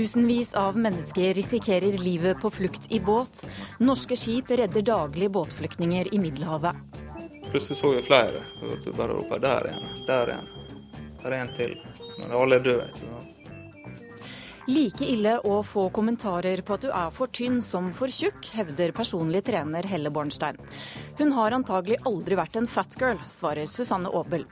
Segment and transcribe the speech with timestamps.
[0.00, 3.42] Tusenvis av mennesker risikerer livet på flukt i båt.
[3.78, 6.72] Norske skip redder daglig båtflyktninger i Middelhavet.
[7.50, 8.40] Plutselig så vi flere.
[8.84, 10.48] Du bare roper 'der igjen', 'der igjen'.
[11.22, 11.76] Der er en til.
[12.18, 12.88] Men alle er døde.
[12.88, 13.39] ikke sant?
[14.70, 18.92] Like ille å få kommentarer på at du er for tynn som for tjukk, hevder
[18.94, 20.58] personlig trener Helle Bornstein.
[21.18, 24.44] Hun har antagelig aldri vært en fatgirl, svarer Susanne Aabel.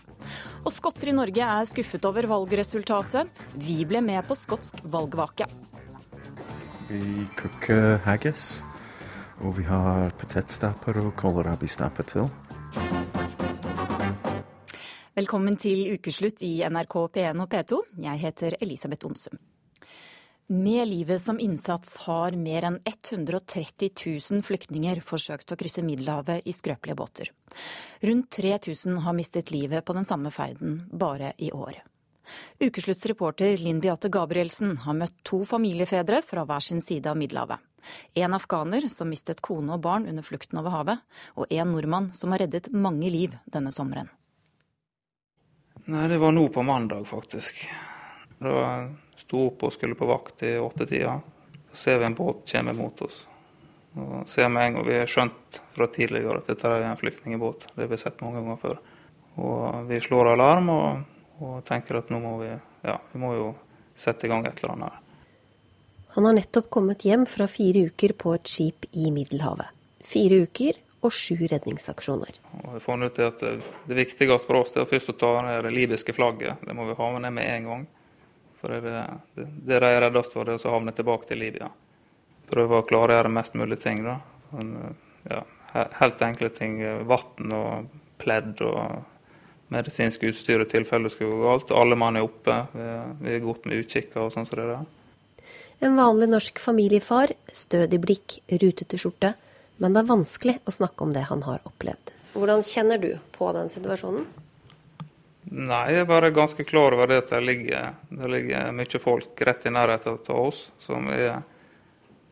[0.64, 3.30] Og skotter i Norge er skuffet over valgresultatet.
[3.62, 5.46] Vi ble med på skotsk valgvake.
[6.88, 8.48] Vi koker haggis,
[9.38, 12.26] og vi har potetstapper og kålrabistapper til.
[15.18, 17.80] Velkommen til ukeslutt i NRK P1 og P2.
[18.08, 19.38] Jeg heter Elisabeth Onsum.
[20.50, 23.90] Med livet som innsats har mer enn 130
[24.30, 27.28] 000 flyktninger forsøkt å krysse Middelhavet i skrøpelige båter.
[28.00, 31.76] Rundt 3000 har mistet livet på den samme ferden bare i år.
[32.64, 37.60] Ukeslutts reporter Linn Beate Gabrielsen har møtt to familiefedre fra hver sin side av Middelhavet.
[38.16, 41.02] En afghaner som mistet kone og barn under flukten over havet,
[41.36, 44.08] og en nordmann som har reddet mange liv denne sommeren.
[45.92, 47.60] Nei, det var nå på mandag, faktisk.
[48.40, 48.64] Da
[49.28, 51.18] sto opp og skulle på vakt i åttetida.
[51.70, 53.26] Så ser vi en båt komme mot oss.
[53.98, 57.68] Og ser med en gang Vi har skjønt fra tidligere at dette er en flyktningbåt.
[57.74, 58.78] Det har vi sett mange ganger før.
[59.38, 61.04] Og vi slår alarm og,
[61.44, 62.50] og tenker at nå må vi
[62.86, 63.52] ja, vi må jo
[63.98, 65.04] sette i gang et eller annet her.
[66.16, 69.68] Han har nettopp kommet hjem fra fire uker på et skip i Middelhavet.
[70.08, 72.40] Fire uker og sju redningsaksjoner.
[72.62, 73.52] Og har funnet ut at det,
[73.86, 76.64] det viktigste for oss er først å ta ned det libyske flagget.
[76.64, 77.86] Det må vi ha med ned med en gang.
[78.60, 78.80] For det,
[79.36, 81.68] det, det de er reddest for, det er å havne tilbake til Libya.
[82.48, 84.02] Prøve å klargjøre mest mulig ting.
[84.06, 84.18] da.
[84.56, 84.96] Men,
[85.28, 85.42] ja,
[86.00, 86.80] helt enkle ting.
[87.06, 87.88] Vann og
[88.18, 89.02] pledd og
[89.72, 91.74] medisinsk utstyr i tilfelle det skulle gå galt.
[91.76, 92.56] Alle mann er oppe.
[92.72, 92.86] Vi,
[93.24, 94.86] vi er godt med utkikker og sånn som det der.
[95.84, 99.36] En vanlig norsk familiefar, stødig blikk, rutete skjorte.
[99.78, 102.10] Men det er vanskelig å snakke om det han har opplevd.
[102.34, 104.26] Hvordan kjenner du på den situasjonen?
[105.50, 109.40] Nei, jeg er bare ganske klar over det at det ligger, det ligger mye folk
[109.48, 111.40] rett i nærheten av oss som er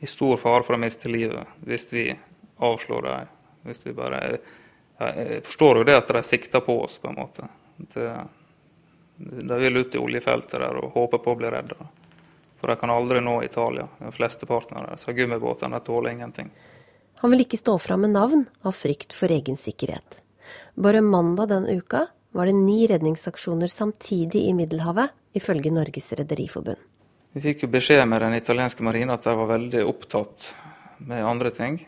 [0.05, 2.11] i stor fare for å miste livet hvis vi
[2.61, 3.31] avslår dem.
[3.67, 4.39] Hvis vi bare
[4.99, 7.49] Jeg forstår jo det at de sikter på oss, på en måte.
[7.77, 8.13] Det,
[9.17, 11.89] de vil ut i oljefeltet der og håper på å bli redda.
[12.61, 13.89] For de kan aldri nå Italia.
[13.99, 16.49] De fleste partnere Så gummibåtene tåler ingenting.
[17.21, 20.23] Han vil ikke stå fram med navn av frykt for egen sikkerhet.
[20.75, 26.83] Bare mandag denne uka var det ni redningsaksjoner samtidig i Middelhavet, ifølge Norges Rederiforbund.
[27.37, 30.51] Vi fikk jo beskjed med den italienske marinen at de var veldig opptatt
[31.05, 31.81] med andre ting.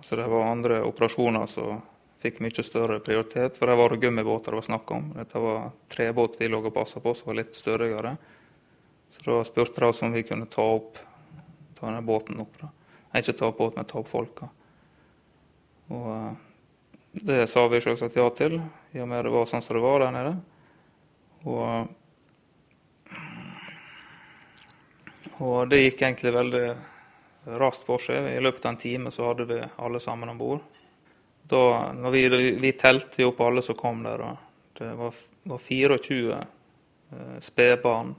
[0.00, 1.82] Så det var andre operasjoner som
[2.20, 3.56] fikk mye større prioritet.
[3.56, 5.12] For det var gummibåter det var snakk om.
[5.16, 8.16] Dette var trebåt vi lå og passa på, som var litt større.
[9.10, 11.00] Så da spurte de oss om vi kunne ta opp
[11.80, 12.60] ta denne båten opp.
[12.60, 12.68] Da.
[13.18, 14.48] Ikke ta opp båten, men ta opp folka.
[15.90, 16.32] Og eh,
[17.12, 18.60] det sa vi selvsagt ja til,
[18.94, 20.34] i og med det var sånn som det var der nede.
[21.50, 21.88] Og,
[25.42, 26.68] og det gikk egentlig veldig
[27.58, 28.30] raskt for seg.
[28.30, 30.62] I løpet av en time så hadde vi alle sammen om bord.
[31.50, 32.22] Vi,
[32.62, 34.22] vi telte jo opp alle som kom der.
[34.22, 38.14] Og det var, var 24 eh, spedbarn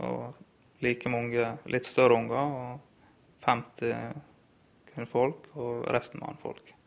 [0.00, 2.56] og like mange litt større unger.
[2.64, 4.20] Og 50
[4.94, 6.79] kvinnfolk og resten mannfolk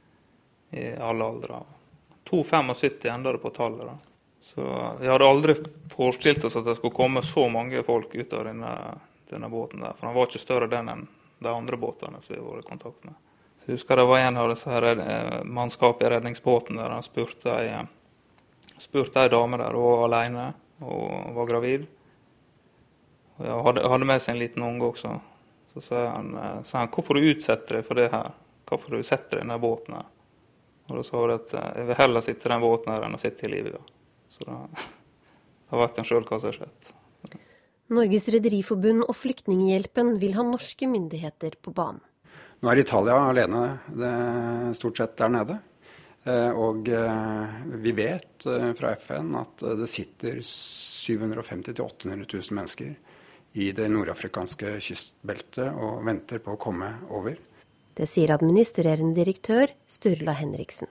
[0.73, 1.61] i alle aldre.
[2.29, 3.85] 2,75 enda det på tallet.
[3.85, 3.97] da.
[4.41, 5.56] Så Vi hadde aldri
[5.95, 8.72] forestilt oss at det skulle komme så mange folk ut av denne,
[9.29, 9.79] denne båten.
[9.79, 11.07] der, For den var ikke større den enn
[11.39, 13.13] de andre båtene som vi har vært i kontakt med.
[13.59, 17.03] Så jeg husker det var en av disse her eh, mannskapene i redningsbåten der han
[17.03, 20.47] spurte ei, dame der, hun var alene
[20.83, 21.86] og var gravid.
[23.38, 25.13] Og jeg hadde, hadde med seg en liten unge også.
[25.74, 28.33] Så sa han, eh, han hvorfor du utsetter deg for det her?
[28.68, 30.12] Hvorfor du setter deg i denne båten her?
[30.89, 33.18] Og da sa hun at eh, jeg vil heller sitte i den båten her enn
[33.18, 33.81] å sitte i Libya.
[34.33, 34.57] Så da,
[35.69, 36.94] da vet en sjøl hva som har skjedd.
[37.94, 42.01] Norges Rederiforbund og Flyktninghjelpen vil ha norske myndigheter på banen.
[42.63, 44.12] Nå er Italia alene det,
[44.80, 45.57] stort sett der nede.
[46.24, 48.47] Eh, og eh, vi vet
[48.80, 52.94] fra FN at det sitter 750 000-800 000 mennesker
[53.59, 57.38] i det nordafrikanske kystbeltet og venter på å komme over.
[57.94, 60.90] Det sier administrerende direktør Sturla Henriksen.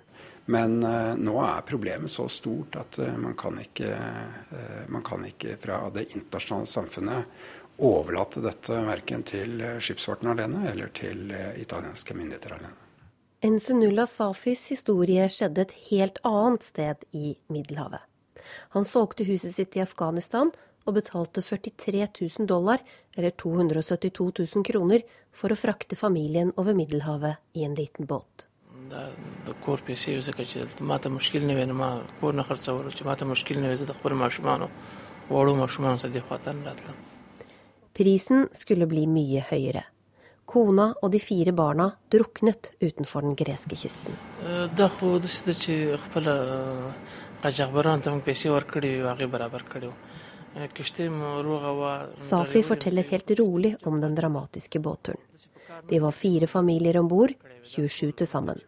[0.51, 5.27] Men uh, nå er problemet så stort at uh, man, kan ikke, uh, man, kan
[5.27, 7.35] ikke, fra det internasjonale samfunnet
[7.83, 12.75] overlate dette verken til skipsfarten alene eller til italienske myndigheter alene.
[13.43, 18.05] Ensenulla Safis historie skjedde et helt annet sted i Middelhavet.
[18.77, 20.53] Han solgte huset sitt i Afghanistan
[20.87, 22.07] og betalte 43
[22.39, 22.83] 000 dollar,
[23.17, 28.47] eller 272 000 kroner, for å frakte familien over Middelhavet i en liten båt.
[37.93, 39.85] Prisen skulle bli mye høyere.
[40.49, 44.17] Kona og de fire barna druknet utenfor den greske kysten.
[52.17, 55.21] Safi forteller helt rolig om den dramatiske båtturen.
[55.89, 57.33] De var fire familier om bord,
[57.65, 58.61] 27 til sammen.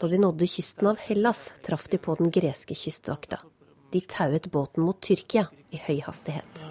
[0.00, 3.40] Da de nådde kysten av Hellas, traff de på den greske kystvakta.
[3.90, 6.62] De tauet båten mot Tyrkia i høy hastighet.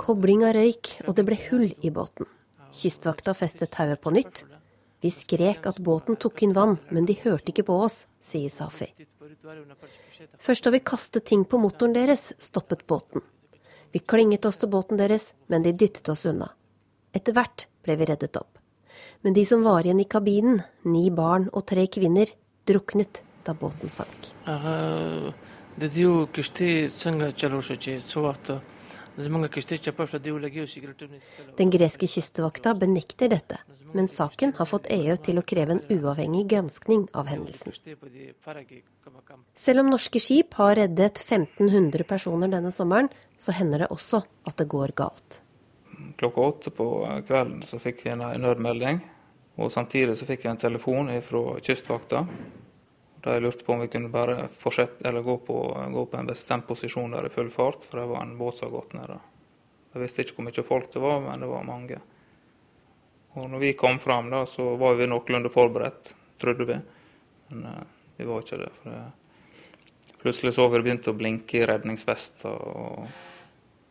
[0.00, 2.28] Koblinga røyk, og det ble hull i båten.
[2.76, 4.44] Kystvakta festet tauet på nytt.
[5.02, 8.88] Vi skrek at båten tok inn vann, men de hørte ikke på oss, sier Safi.
[10.42, 13.24] Først da vi kastet ting på motoren deres, stoppet båten.
[13.94, 16.50] Vi klinget oss til båten deres, men de dyttet oss unna.
[17.16, 18.58] Etter hvert ble vi reddet opp.
[19.22, 22.30] Men de som var igjen i kabinen, ni barn og tre kvinner,
[22.68, 24.32] druknet da båten sank.
[31.56, 33.60] Den greske kystvakta benekter dette,
[33.96, 37.72] men saken har fått EU til å kreve en uavhengig granskning av hendelsen.
[39.56, 43.08] Selv om norske skip har reddet 1500 personer denne sommeren,
[43.38, 45.40] så hender det også at det går galt.
[46.20, 46.90] Klokka åtte på
[47.28, 49.00] kvelden så fikk vi en nødmelding,
[49.56, 52.26] og samtidig så fikk vi en telefon fra Kystvakta
[53.26, 55.56] jeg lurte på om vi kunne bare fortsette, eller gå på,
[55.92, 58.68] gå på en bestemt posisjon der i full fart, for det var en båt som
[58.68, 59.16] hadde gått ned.
[59.94, 61.98] Jeg visste ikke hvor mye folk det var, men det var mange.
[63.36, 66.76] Og når vi kom fram, da, så var vi noenlunde forberedt, trodde vi.
[67.50, 67.80] Men uh,
[68.16, 68.70] vi var ikke det.
[68.80, 70.14] for det.
[70.22, 73.04] Plutselig så vi det begynte å blinke i redningsvester, og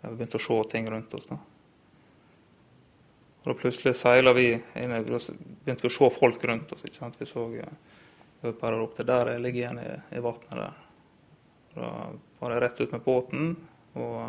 [0.02, 1.30] vi begynte å se ting rundt oss.
[1.30, 1.38] da.
[3.44, 6.88] Og da plutselig seila vi inn, begynte vi å se folk rundt oss.
[6.88, 7.22] ikke sant?
[7.22, 7.46] Vi så...
[8.46, 10.82] Jeg bare ropte 'der jeg ligger igjen i, i vannet der'.
[11.74, 11.88] Da
[12.40, 13.56] var jeg rett ut med båten
[13.96, 14.20] og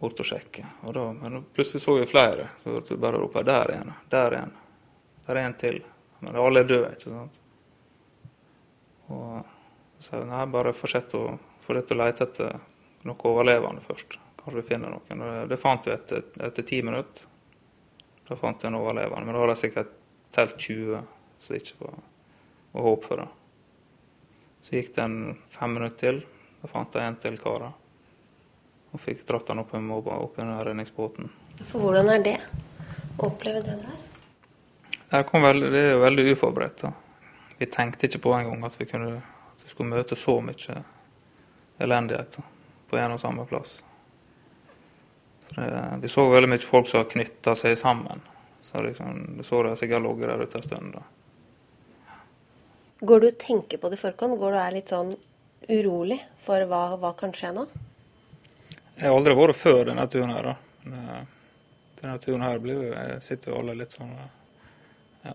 [0.00, 0.64] bort og sjekke.
[0.86, 2.48] Og da, men plutselig så vi flere.
[2.62, 4.56] Så hørte vi bare rope 'der igjen', 'der igjen'.
[5.26, 5.82] Der er en til.
[6.20, 7.38] Men alle er døde, ikke sant.
[9.08, 9.44] Og
[9.98, 12.58] så sa nei, bare fortsett å, fortsett å lete etter
[13.04, 14.18] noen overlevende først.
[14.36, 15.22] Kanskje vi finner noen.
[15.22, 17.26] Og det fant vi etter, etter ti minutter.
[18.28, 19.24] Da fant jeg en overlevende.
[19.24, 19.96] Men da hadde jeg sikkert
[20.32, 21.02] telt 20
[21.38, 21.98] som ikke var
[22.76, 23.28] var håp for det.
[24.62, 26.22] Så gikk det en fem minutter til.
[26.60, 27.72] Da fant jeg en til karer.
[28.96, 31.28] Og fikk dratt han opp i mobba opp i den redningsbåten.
[31.68, 32.36] For hvordan er det
[33.20, 34.04] å oppleve det der?
[35.10, 36.86] Det, veldig, det er jo veldig uforberedt.
[36.86, 36.92] da.
[37.58, 40.78] Vi tenkte ikke på engang at vi kunne at vi skulle møte så mye
[41.80, 42.38] elendighet
[42.88, 43.82] på en og samme plass.
[45.52, 45.68] Det,
[46.02, 48.24] vi så veldig mye folk som har knytta seg sammen.
[48.64, 50.96] Så liksom, Du så det sikkert logger der ute en stund.
[50.96, 51.02] da.
[53.00, 54.40] Går du og tenker på det i forkant?
[54.40, 55.12] Går du og er litt sånn
[55.68, 57.66] urolig for hva, hva kan skje nå?
[58.96, 60.50] Jeg har aldri vært før denne turen her.
[60.50, 60.56] da.
[60.86, 61.24] Eh,
[62.00, 64.12] denne turen her blir jo, jeg sitter jo alle litt sånn
[65.24, 65.32] Ja.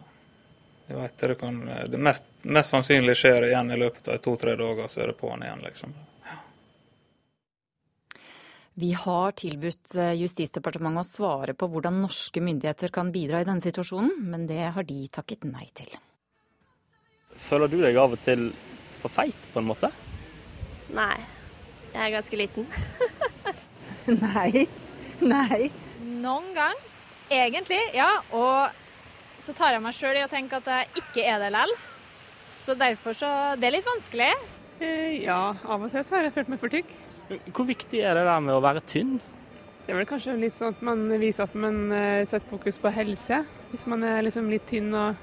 [0.88, 4.88] Jeg vet det kan Det mest, mest sannsynlig skjer igjen i løpet av to-tre dager,
[4.88, 5.94] så er det på'n igjen, liksom.
[6.26, 6.38] Ja.
[8.74, 13.62] Vi har tilbudt eh, Justisdepartementet å svare på hvordan norske myndigheter kan bidra i denne
[13.62, 15.92] situasjonen, men det har de takket nei til.
[17.42, 18.50] Føler du deg av og til
[19.02, 19.92] for feit, på en måte?
[20.94, 21.18] Nei.
[21.92, 22.68] Jeg er ganske liten.
[24.26, 24.68] Nei.
[25.22, 25.70] Nei.
[26.22, 26.80] Noen gang,
[27.32, 28.10] egentlig, ja.
[28.36, 28.82] Og
[29.46, 31.78] så tar jeg meg sjøl i å tenke at jeg ikke er det likevel.
[32.62, 34.34] Så derfor så Det er litt vanskelig.
[34.82, 36.92] Eh, ja, av og til så har jeg følt meg for tykk.
[37.56, 39.20] Hvor viktig er det der med å være tynn?
[39.86, 42.92] Det er vel kanskje litt sånn at man viser at man eh, setter fokus på
[42.94, 43.42] helse.
[43.72, 45.16] Hvis man er liksom litt tynn og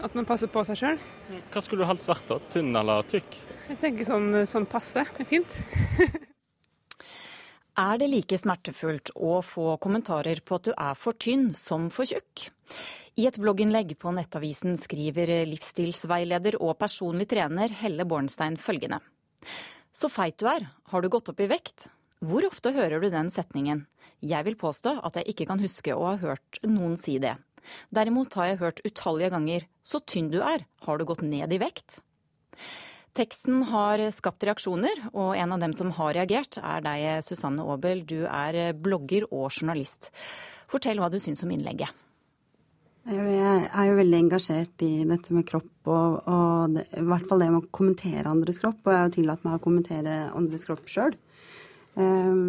[0.00, 0.98] at man passer på seg sjøl.
[1.52, 2.38] Hva skulle du helst vært, da?
[2.52, 3.38] Tynn eller tykk?
[3.70, 5.60] Jeg tenker sånn, sånn passe er fint.
[7.78, 12.08] er det like smertefullt å få kommentarer på at du er for tynn som for
[12.08, 12.48] tjukk?
[13.20, 19.00] I et blogginnlegg på Nettavisen skriver livsstilsveileder og personlig trener Helle Bornstein følgende.
[19.92, 21.88] Så feit du er, har du gått opp i vekt?
[22.20, 23.86] Hvor ofte hører du den setningen?
[24.20, 27.36] Jeg vil påstå at jeg ikke kan huske å ha hørt noen si det.
[27.92, 31.58] Derimot har jeg hørt utallige ganger 'så tynn du er, har du gått ned i
[31.58, 32.00] vekt'?
[33.16, 38.04] Teksten har skapt reaksjoner, og en av dem som har reagert, er deg, Susanne Aabel.
[38.06, 40.12] Du er blogger og journalist.
[40.70, 41.90] Fortell hva du syns om innlegget.
[43.10, 47.42] Jeg er jo veldig engasjert i dette med kropp, og, og det, i hvert fall
[47.42, 48.84] det med å kommentere andres kropp.
[48.84, 51.16] Og jeg har jo tillatt meg å kommentere andres kropp sjøl.
[51.96, 52.44] Um, ehm,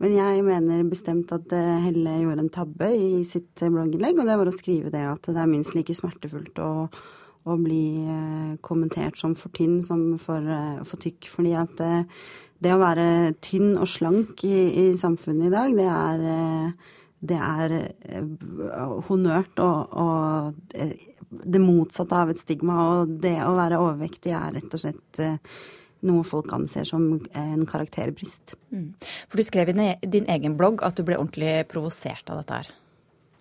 [0.00, 1.52] men jeg mener bestemt at
[1.84, 5.40] Helle gjorde en tabbe i sitt blogginnlegg, og det var å skrive det at det
[5.42, 6.70] er minst like smertefullt å,
[7.46, 11.30] å bli uh, kommentert som for tynn som for, uh, for tykk.
[11.30, 11.94] Fordi at det,
[12.62, 13.08] det å være
[13.44, 16.76] tynn og slank i, i samfunnet i dag, det er
[17.24, 18.24] det er eh,
[19.08, 20.94] honnørt og, og, eh,
[21.26, 22.76] det motsatte av et stigma.
[23.00, 25.38] Og det å være overvektig er rett og slett eh,
[26.06, 28.54] noe folk anser som en karakterbrist.
[28.70, 28.90] Mm.
[29.00, 32.74] For du skrev i din egen blogg at du ble ordentlig provosert av dette her.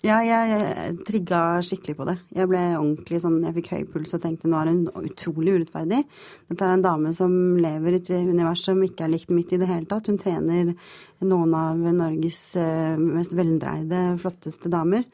[0.06, 2.14] Ja, jeg trigga skikkelig på det.
[2.38, 6.04] Jeg ble ordentlig sånn, jeg fikk høy puls og tenkte nå er hun utrolig urettferdig.
[6.52, 9.60] Dette er en dame som lever i et univers som ikke er likt mitt i
[9.62, 10.12] det hele tatt.
[10.12, 10.76] Hun trener
[11.26, 15.08] noen av Norges eh, mest veldreide, flotteste damer.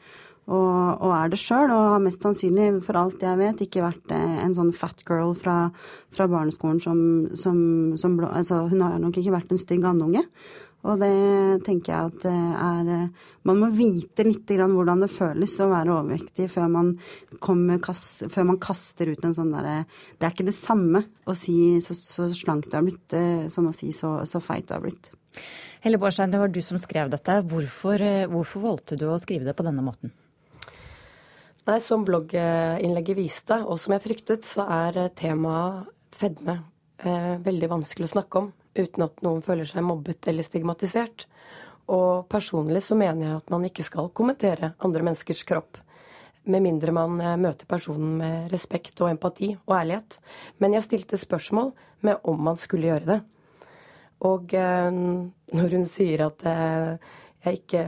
[0.50, 4.12] Og, og er det sjøl, og har mest sannsynlig, for alt jeg vet, ikke vært
[4.12, 5.56] eh, en sånn fat girl fra,
[6.12, 6.98] fra barneskolen som,
[7.38, 7.56] som,
[7.96, 10.26] som altså, Hun har nok ikke vært en stygg andunge.
[10.82, 13.10] Og det tenker jeg at er
[13.46, 16.88] Man må vite litt hvordan det føles å være overvektig før man,
[17.38, 19.84] kommer, før man kaster ut en sånn derre
[20.18, 23.68] Det er ikke det samme å si så, så slank du har blitt, eh, som
[23.70, 25.12] å si så, så feit du har blitt.
[25.82, 27.38] Helle Bårdstein, det var du som skrev dette.
[27.50, 30.12] Hvorfor, eh, hvorfor valgte du å skrive det på denne måten?
[31.66, 35.86] Nei, Som blogginnlegget viste, og som jeg fryktet, så er temaet
[36.18, 36.58] fedme
[36.98, 41.26] eh, veldig vanskelig å snakke om uten at noen føler seg mobbet eller stigmatisert.
[41.92, 45.80] Og personlig så mener jeg at man ikke skal kommentere andre menneskers kropp.
[46.44, 50.18] Med mindre man eh, møter personen med respekt og empati og ærlighet.
[50.58, 51.70] Men jeg stilte spørsmål
[52.02, 53.20] med om man skulle gjøre det.
[54.26, 57.12] Og eh, når hun sier at eh,
[57.46, 57.84] jeg ikke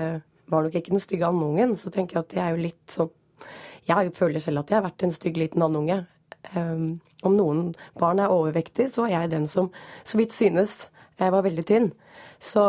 [0.50, 3.12] var nok ikke den stygge andungen, så tenker jeg at det er jo litt sånn
[3.84, 6.04] Jeg føler selv at jeg har vært en stygg liten andunge.
[6.52, 7.70] Um, om noen
[8.00, 9.70] barn er overvektige, så er jeg den som
[10.04, 10.84] så vidt synes
[11.20, 11.88] jeg var veldig tynn.
[12.42, 12.62] Så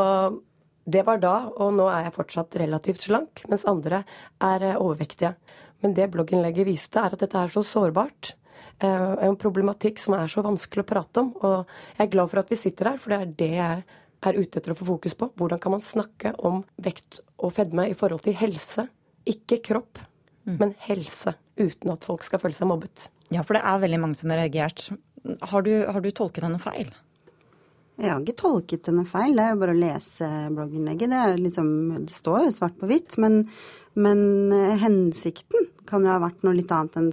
[0.86, 4.04] det var da, og nå er jeg fortsatt relativt slank, mens andre
[4.44, 5.34] er eh, overvektige.
[5.82, 8.36] Men det blogginnlegget viste, er at dette er så sårbart.
[8.84, 11.32] Uh, en problematikk som er så vanskelig å prate om.
[11.42, 13.86] Og jeg er glad for at vi sitter her, for det er det jeg
[14.26, 15.30] er ute etter å få fokus på.
[15.40, 18.88] Hvordan kan man snakke om vekt og fedme i forhold til helse?
[19.26, 20.02] Ikke kropp,
[20.46, 20.56] mm.
[20.60, 21.36] men helse.
[21.60, 23.10] Uten at folk skal føle seg mobbet.
[23.34, 24.90] Ja, for det er veldig mange som har reagert.
[25.50, 26.92] Har du, har du tolket henne feil?
[27.96, 31.14] Jeg har ikke tolket henne feil, det er jo bare å lese blogginnlegget.
[31.14, 31.70] Det, liksom,
[32.04, 33.16] det står jo svart på hvitt.
[33.24, 33.46] Men,
[33.96, 34.22] men,
[34.52, 37.12] eh, hensikten kan jo ha vært noe litt annet enn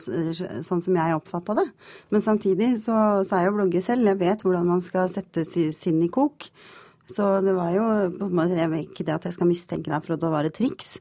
[0.66, 1.68] sånn som jeg oppfatta det.
[2.10, 4.10] Men samtidig så, så er jeg jo blogger selv.
[4.10, 6.48] Jeg vet hvordan man skal sette sinn i kok.
[7.12, 7.84] Så det var jo
[8.54, 10.96] Jeg vet ikke det at jeg skal mistenke deg for at det var et triks.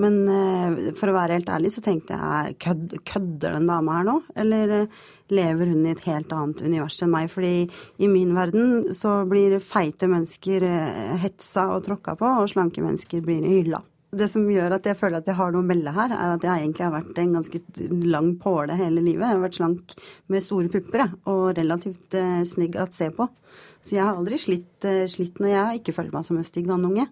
[0.00, 4.08] Men eh, for å være helt ærlig så tenkte jeg kødd, kødder den dama her
[4.08, 4.16] nå?
[4.42, 5.02] Eller eh,
[5.34, 7.30] lever hun i et helt annet univers enn meg?
[7.30, 7.54] Fordi
[8.02, 13.22] i min verden så blir feite mennesker eh, hetsa og tråkka på, og slanke mennesker
[13.24, 13.84] blir hylla.
[14.14, 16.44] Det som gjør at jeg føler at jeg har noe å melde her, er at
[16.46, 17.60] jeg egentlig har vært en ganske
[18.14, 19.24] lang påle hele livet.
[19.26, 19.94] Jeg har vært slank
[20.30, 22.14] med store pupper og relativt
[22.46, 23.26] snygg å se på.
[23.82, 27.08] Så jeg har aldri slitt, slitt når jeg ikke følt meg som en stygg andunge.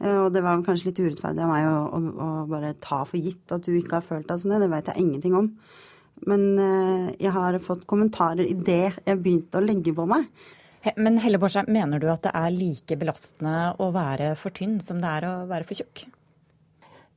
[0.00, 3.20] Eh, og det var kanskje litt urettferdig av meg å, å, å, bare ta for
[3.20, 4.56] gitt at du ikke har følt deg sånn.
[4.62, 5.50] Det vet jeg ingenting om.
[6.28, 10.28] Men eh, jeg har fått kommentarer i det jeg begynte å legge på meg.
[10.96, 15.02] Men Helle Borsheim, mener du at det er like belastende å være for tynn som
[15.02, 16.06] det er å være for tjukk?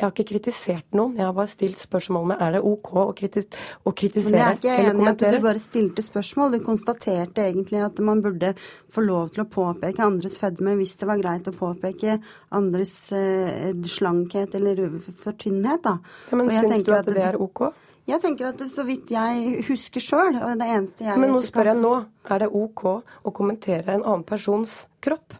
[0.03, 1.13] Jeg har ikke kritisert noen.
[1.15, 3.43] Jeg har bare stilt spørsmål med er det OK å, kriti
[3.87, 4.33] å kritisere eller kommentere.
[4.33, 6.57] Men jeg er ikke enig i at du bare stilte spørsmål.
[6.57, 8.49] Du konstaterte egentlig at man burde
[8.91, 12.17] få lov til å påpeke andres fedme hvis det var greit å påpeke
[12.59, 15.85] andres eh, slankhet eller for tynnhet.
[15.87, 15.95] Da.
[16.33, 17.69] Ja, men syns du at, at det er OK?
[18.11, 21.39] Jeg tenker at det, så vidt jeg husker sjøl, og det eneste jeg Men nå
[21.45, 21.93] spør jeg nå,
[22.27, 25.39] er det OK å kommentere en annen persons kropp?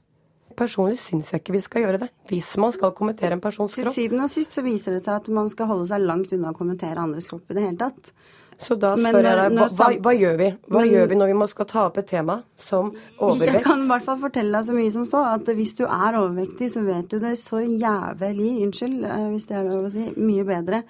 [0.58, 3.90] Personlig syns jeg ikke vi skal gjøre det, hvis man skal kommentere en persons kropp.
[3.90, 6.54] Til syvende og sist så viser det seg at man skal holde seg langt unna
[6.54, 8.14] å kommentere andres kropp i det hele tatt.
[8.58, 10.48] Så da spør men, jeg deg, hva, hva, hva, gjør vi?
[10.70, 13.58] Hva men, gjør vi når vi må skal ta opp et tema som overvekt?
[13.58, 16.20] Jeg kan i hvert fall fortelle deg så mye som så, at hvis du er
[16.20, 20.10] overvektig, så vet du det så jævlig, unnskyld eh, hvis det er lov å si,
[20.20, 20.84] mye bedre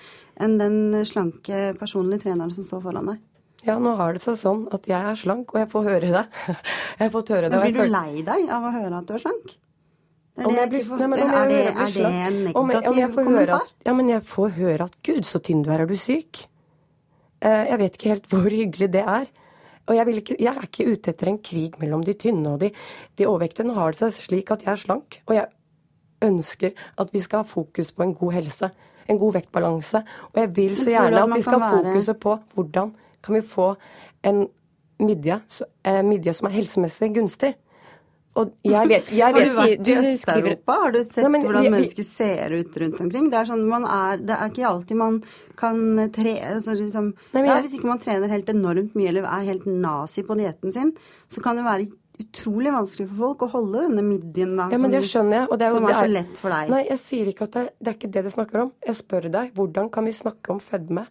[0.43, 3.21] enn den slanke personlige treneren som står foran deg.
[3.63, 6.23] Ja, nå har det seg sånn at jeg er slank, og jeg får høre det.
[6.97, 7.59] jeg har fått høre det.
[7.59, 9.53] Men blir du lei deg av å høre at du er slank?
[10.33, 13.67] Er, det blir, nei, men, er, det, er det en negativ kommentar?
[13.67, 16.47] At, ja, men jeg får høre at 'gud, så tynn du er, er du syk'?
[17.43, 19.27] Uh, jeg vet ikke helt hvor hyggelig det er.
[19.85, 22.71] Og jeg, ikke, jeg, er ikke ute etter en krig mellom de tynne og de,
[23.19, 23.67] de overvektige.
[23.67, 25.47] Nå har det seg slik at jeg er slank, og jeg
[26.23, 28.71] ønsker at vi skal ha fokus på en god helse.
[29.11, 30.01] En god vektbalanse.
[30.31, 32.93] Og jeg vil så gjerne at vi skal ha fokuset på hvordan
[33.23, 33.73] kan vi få
[34.27, 34.45] en
[35.03, 35.39] midje,
[35.83, 37.53] eh, midje som er helsemessig gunstig.
[38.33, 40.75] Og jeg vet, jeg vet, har du vært i Øst-Europa?
[40.83, 43.27] Har du sett Nei, men, hvordan mennesker ser ut rundt omkring?
[43.29, 45.19] Det er, sånn, er, det er ikke alltid man
[45.59, 45.83] kan
[46.15, 49.67] tre altså liksom, Nei, ja, Hvis ikke man trener helt enormt mye eller er helt
[49.69, 50.95] nazi på dietten sin,
[51.29, 51.91] så kan det være
[52.23, 55.65] utrolig vanskelig for folk å holde denne midjen da, ja, det skjønner jeg, og det
[55.65, 56.73] er, som er, så lett for deg.
[56.73, 58.73] Nei, jeg sier ikke at det, det er ikke det det snakker om.
[58.85, 61.05] Jeg spør deg, hvordan kan vi snakke om fedme?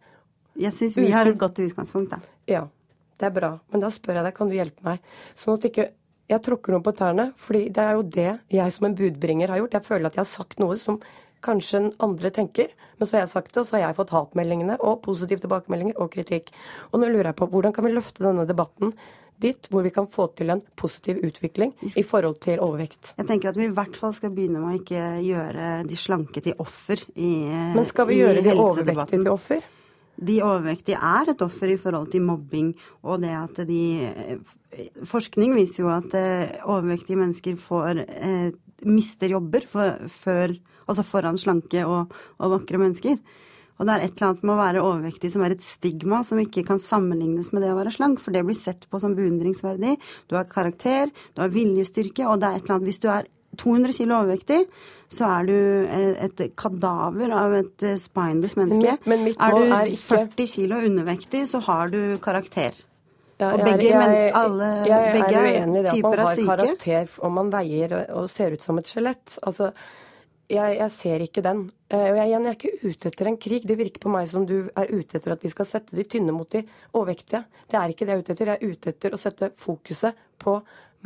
[0.60, 2.20] Jeg syns vi har et godt utgangspunkt, da.
[2.50, 2.66] Ja,
[3.18, 3.52] det er bra.
[3.72, 5.12] Men da spør jeg deg, kan du hjelpe meg?
[5.38, 5.88] Sånn at ikke
[6.32, 7.32] jeg tråkker noen på tærne.
[7.36, 9.74] fordi det er jo det jeg som en budbringer har gjort.
[9.78, 11.00] Jeg føler at jeg har sagt noe som
[11.42, 12.70] kanskje andre tenker.
[12.98, 15.98] Men så har jeg sagt det, og så har jeg fått hatmeldingene og positive tilbakemeldinger
[15.98, 16.52] og kritikk.
[16.92, 18.94] Og nå lurer jeg på hvordan kan vi løfte denne debatten
[19.42, 23.14] dit hvor vi kan få til en positiv utvikling i forhold til overvekt.
[23.18, 26.44] Jeg tenker at vi i hvert fall skal begynne med å ikke gjøre de slanke
[26.44, 27.72] til offer i helsedebatten.
[27.74, 29.64] Men skal vi gjøre de overvektige til offer?
[30.26, 33.82] De overvektige er et offer i forhold til mobbing, og det at de
[35.04, 38.54] Forskning viser jo at eh, overvektige mennesker får, eh,
[38.88, 40.54] mister jobber for, før,
[40.86, 43.18] altså foran slanke og, og vakre mennesker.
[43.76, 46.40] Og det er et eller annet med å være overvektig som er et stigma som
[46.40, 49.96] ikke kan sammenlignes med det å være slank, for det blir sett på som beundringsverdig.
[50.30, 53.28] Du har karakter, du har viljestyrke, og det er et eller annet Hvis du er
[53.60, 54.62] 200 kilo overvektig,
[55.12, 55.56] så er du
[56.24, 58.96] et kadaver av et eh, spineless menneske.
[59.10, 60.22] Men, er du er ikke...
[60.38, 62.78] 40 kilo undervektig, så har du karakter.
[63.40, 66.42] Ja, og begge, jeg, jeg, alle, jeg, begge er uenig i det at man har
[66.46, 69.34] karakter om man veier og ser ut som et skjelett.
[69.42, 69.72] Altså,
[70.52, 71.64] jeg, jeg, ser ikke den.
[71.90, 73.66] Eh, og jeg, jeg, er ikke ute etter en krig.
[73.68, 76.34] Det virker på meg som du er ute etter at vi skal sette de tynne
[76.34, 76.62] mot de
[76.92, 77.42] overvektige.
[77.70, 78.52] Det er ikke det jeg er ute etter.
[78.52, 80.58] Jeg er ute etter å sette fokuset på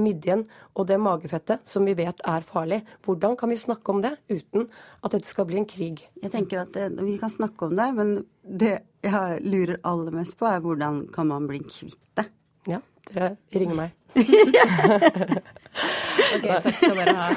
[0.02, 2.80] midjen og det magefettet som vi vet er farlig.
[3.04, 4.68] Hvordan kan vi snakke om det uten
[5.02, 5.96] at dette skal bli en krig?
[6.22, 10.38] Jeg tenker at det, Vi kan snakke om det, men det jeg lurer aller mest
[10.38, 12.24] på, er hvordan kan man bli kvitt det?
[12.66, 12.80] Ja,
[13.12, 13.90] dere ringer meg.
[16.34, 17.28] ok, takk skal dere ha.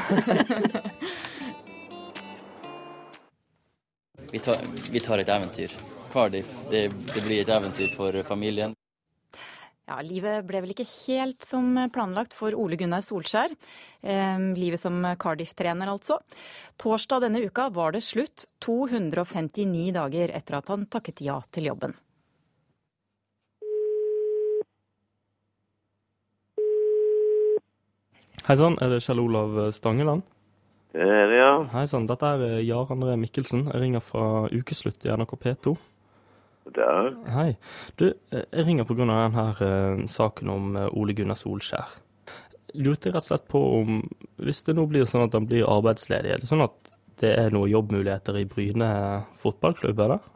[4.31, 4.57] vi, tar,
[4.91, 5.71] vi tar et eventyr.
[6.09, 8.78] Cardiff, det, det blir et eventyr for familien.
[9.89, 13.55] Ja, Livet ble vel ikke helt som planlagt for Ole Gunnar Solskjær.
[14.05, 16.19] Eh, livet som Cardiff-trener, altså.
[16.77, 21.97] Torsdag denne uka var det slutt, 259 dager etter at han takket ja til jobben.
[28.45, 30.21] Hei sann, er det Kjell Olav Stangeland?
[30.93, 31.53] Det er det, ja.
[31.73, 33.65] Hei sann, dette er Jar André Mikkelsen.
[33.73, 35.79] Jeg ringer fra Ukeslutt i NRK P2.
[36.75, 37.09] Der.
[37.33, 37.49] Hei.
[37.99, 39.01] Du, jeg ringer pga.
[39.01, 41.97] denne uh, saken om uh, Ole Gunnar Solskjær.
[42.77, 44.01] Lurte rett og slett på om,
[44.37, 47.49] hvis det nå blir sånn at han blir arbeidsledig, er det sånn at det er
[47.51, 48.89] noen jobbmuligheter i Bryne
[49.41, 50.27] fotballklubb, eller?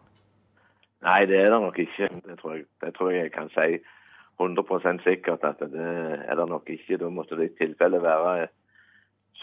[1.04, 2.10] Nei, det er det nok ikke.
[2.26, 3.78] Det tror jeg, det tror jeg, jeg kan si
[4.42, 5.88] 100 sikkert at det
[6.26, 6.98] er det nok ikke.
[6.98, 8.48] Da måtte det i tilfelle være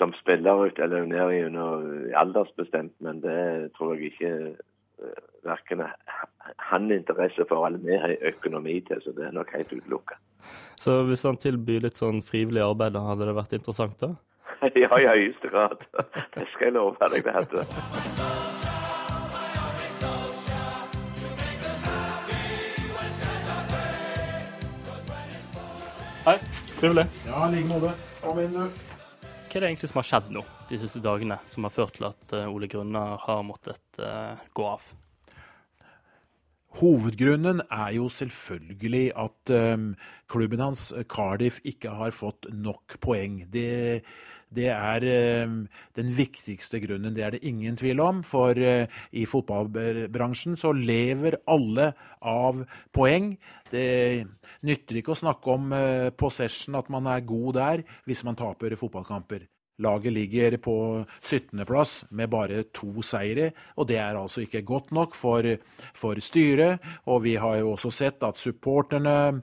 [0.00, 4.60] som spiller ut eller ned under aldersbestemt, men det tror jeg ikke eh,
[5.46, 5.84] verken
[6.56, 10.18] han interesse for eller vi har økonomi til, så det er nok helt utelukka.
[10.80, 14.14] Så hvis han tilbyr litt sånn frivillig arbeid, da hadde det vært interessant da?
[14.82, 15.82] ja, i høyeste grad.
[16.36, 17.64] Det skal jeg love deg det hadde.
[26.20, 26.36] Hei,
[26.76, 27.08] trivelig.
[27.24, 27.96] Ja, i like måte.
[28.20, 28.64] Kom inn, du.
[29.50, 32.08] Hva er det egentlig som har skjedd nå de siste dagene, som har ført til
[32.10, 34.84] at eh, Ole Grunnar har måttet uh, gå av?
[36.78, 39.88] Hovedgrunnen er jo selvfølgelig at um,
[40.30, 43.40] klubben hans, Cardiff, ikke har fått nok poeng.
[43.50, 44.04] Det,
[44.54, 45.08] det er
[45.98, 47.16] den viktigste grunnen.
[47.16, 48.22] Det er det ingen tvil om.
[48.22, 51.90] For i fotballbransjen så lever alle
[52.22, 52.62] av
[52.94, 53.32] poeng.
[53.74, 54.30] Det
[54.62, 55.74] nytter ikke å snakke om
[56.14, 59.50] possession, at man er god der, hvis man taper fotballkamper.
[59.80, 60.76] Laget ligger på
[61.24, 65.46] 17.-plass med bare to seire, og det er altså ikke godt nok for,
[65.96, 66.84] for styret.
[67.08, 69.40] Og vi har jo også sett at supporterne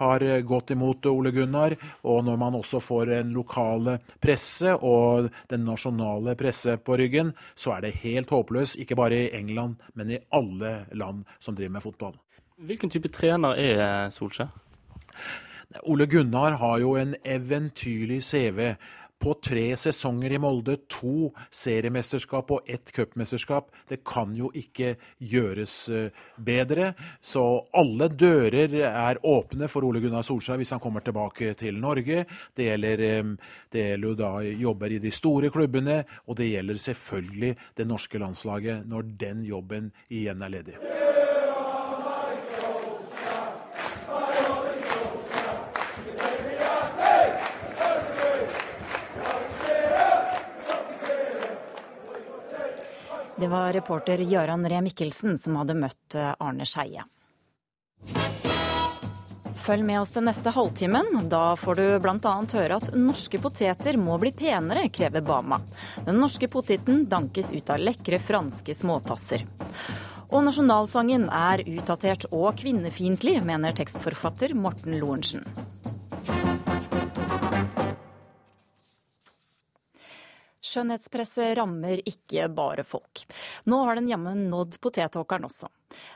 [0.00, 1.74] har gått imot Ole Gunnar.
[2.08, 7.76] Og når man også får en lokale presse og den nasjonale presse på ryggen, så
[7.76, 8.78] er det helt håpløst.
[8.80, 12.16] Ikke bare i England, men i alle land som driver med fotball.
[12.60, 14.52] Hvilken type trener er Solskjær?
[15.86, 18.72] Ole Gunnar har jo en eventyrlig CV
[19.20, 23.68] på tre sesonger i Molde, to seriemesterskap og ett cupmesterskap.
[23.88, 26.92] Det kan jo ikke gjøres eh, bedre.
[27.20, 27.44] Så
[27.76, 32.24] alle dører er åpne for Ole Gunnar Solskjær hvis han kommer tilbake til Norge.
[32.56, 34.32] Det gjelder, eh, det gjelder jo da
[34.64, 39.92] jobber i de store klubbene, og det gjelder selvfølgelig det norske landslaget når den jobben
[40.08, 40.80] igjen er ledig.
[53.40, 57.06] Det var reporter Gøran Ree Mikkelsen som hadde møtt eh, Arne Skeie.
[59.56, 61.08] Følg med oss den neste halvtimen.
[61.32, 62.34] Da får du bl.a.
[62.52, 65.56] høre at norske poteter må bli penere, krever Bama.
[66.04, 69.46] Den norske poteten dankes ut av lekre franske småtasser.
[70.28, 75.48] Og nasjonalsangen er utdatert og kvinnefiendtlig, mener tekstforfatter Morten Lorentzen.
[80.70, 83.24] Skjønnhetspresset rammer ikke bare folk.
[83.66, 85.70] Nå har den jammen nådd potetåkeren også.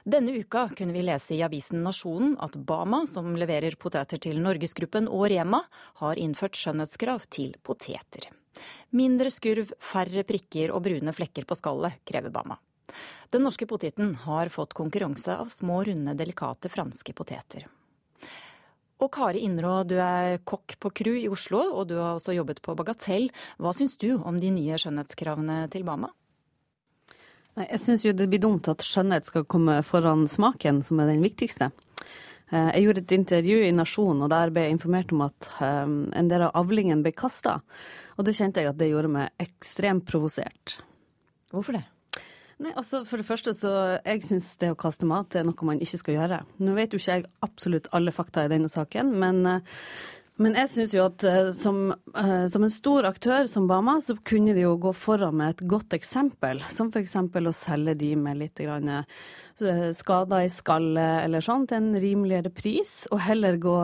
[0.07, 5.11] Denne uka kunne vi lese i avisen Nasjonen at Bama, som leverer poteter til Norgesgruppen
[5.11, 5.65] og Rema,
[6.03, 8.31] har innført skjønnhetskrav til poteter.
[8.95, 12.61] Mindre skurv, færre prikker og brune flekker på skallet, krever Bama.
[13.35, 17.67] Den norske poteten har fått konkurranse av små, runde, delikate franske poteter.
[19.05, 22.63] Og Kari Innrå, du er kokk på Kru i Oslo, og du har også jobbet
[22.65, 23.27] på Bagatell.
[23.61, 26.09] Hva syns du om de nye skjønnhetskravene til Bama?
[27.59, 31.13] Nei, jeg syns jo det blir dumt at skjønnhet skal komme foran smaken, som er
[31.13, 31.69] den viktigste.
[32.49, 35.85] Eh, jeg gjorde et intervju i Nasjonen, og der ble jeg informert om at eh,
[35.85, 37.59] en del av avlingen ble kasta.
[38.17, 40.79] Og det kjente jeg at det gjorde meg ekstremt provosert.
[41.53, 41.85] Hvorfor det?
[42.63, 45.81] Nei, altså For det første så jeg syns det å kaste mat er noe man
[45.83, 46.43] ikke skal gjøre.
[46.63, 49.81] Nå vet jo ikke jeg absolutt alle fakta i denne saken, men, eh,
[50.43, 54.17] men jeg syns jo at eh, som, eh, som, en stor aktør som Bama, så
[54.23, 56.63] kunne de jo gå foran med et godt eksempel.
[56.71, 57.17] Som f.eks.
[57.19, 59.03] å selge de med litt grann
[59.55, 63.79] skader i skallet eller sånn til en rimeligere pris, og heller gå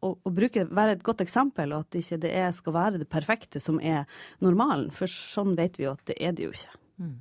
[0.00, 3.62] å, bruke, være et godt eksempel, og at ikke det ikke skal være det perfekte
[3.62, 4.06] som er
[4.44, 4.88] normalen.
[4.94, 6.78] For sånn vet vi jo at det er det jo ikke.
[7.00, 7.18] Mm.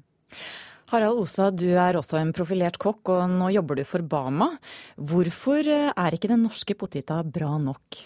[0.90, 4.56] Harald Osa, du er også en profilert kokk, og nå jobber du for Bama.
[4.98, 8.00] Hvorfor eh, er ikke den norske poteta bra nok?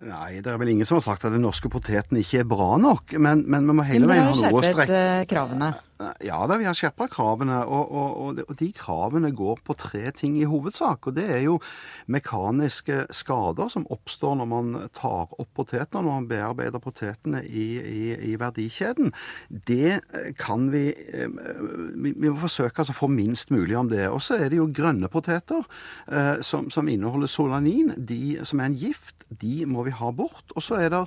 [0.00, 2.78] Nei, det er vel ingen som har sagt at den norske poteten ikke er bra
[2.80, 5.32] nok, men, men vi må hele veien ha noe å strekke Men dere har skjerpet
[5.34, 5.72] kravene?
[6.24, 10.38] Ja da, vi har skjerpa kravene, og, og, og, de kravene går på tre ting
[10.40, 11.10] i hovedsak.
[11.10, 11.58] Og det er jo
[12.08, 18.02] mekaniske skader som oppstår når man tar opp potetene, når man bearbeider potetene i, i,
[18.32, 19.12] i verdikjeden.
[19.50, 20.00] Det
[20.40, 24.06] kan vi, vi Vi må forsøke altså å få minst mulig om det.
[24.08, 25.60] Og så er det jo grønne poteter
[26.08, 29.19] eh, som, som, inneholder solanin, de, som er en gift.
[29.30, 30.50] De må vi ha bort.
[30.56, 31.02] Og så er det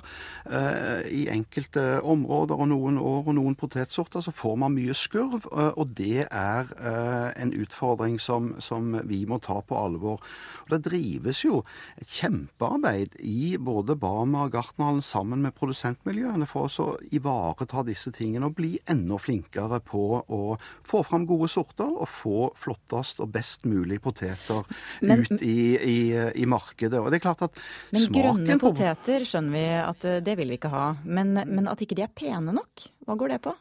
[0.48, 5.48] eh, i enkelte områder og noen år og noen potetsorter så får man mye skurv,
[5.50, 10.22] eh, og det er eh, en utfordring som, som vi må ta på alvor.
[10.64, 11.60] Og Det drives jo
[12.00, 18.48] et kjempearbeid i både Bama og Gartnerhallen sammen med produsentmiljøene for å ivareta disse tingene
[18.48, 20.42] og bli enda flinkere på å
[20.84, 24.64] få fram gode sorter og få flottest og best mulig poteter
[25.02, 25.98] men, ut i, i,
[26.42, 27.00] i, markedet.
[27.00, 27.60] Og det er klart at
[27.94, 30.86] Men grønne poteter skjønner vi at eh, det vil vi ikke ha.
[31.04, 33.54] Men, men at ikke de er pene nok, hva går det på?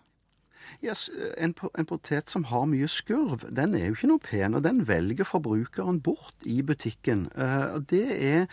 [0.84, 4.65] Yes, en, en, potet som har mye skurv, den er jo ikke noe pen, og
[4.65, 7.30] den velger forbrukeren bort i butikken.
[7.38, 8.47] Uh, det, er,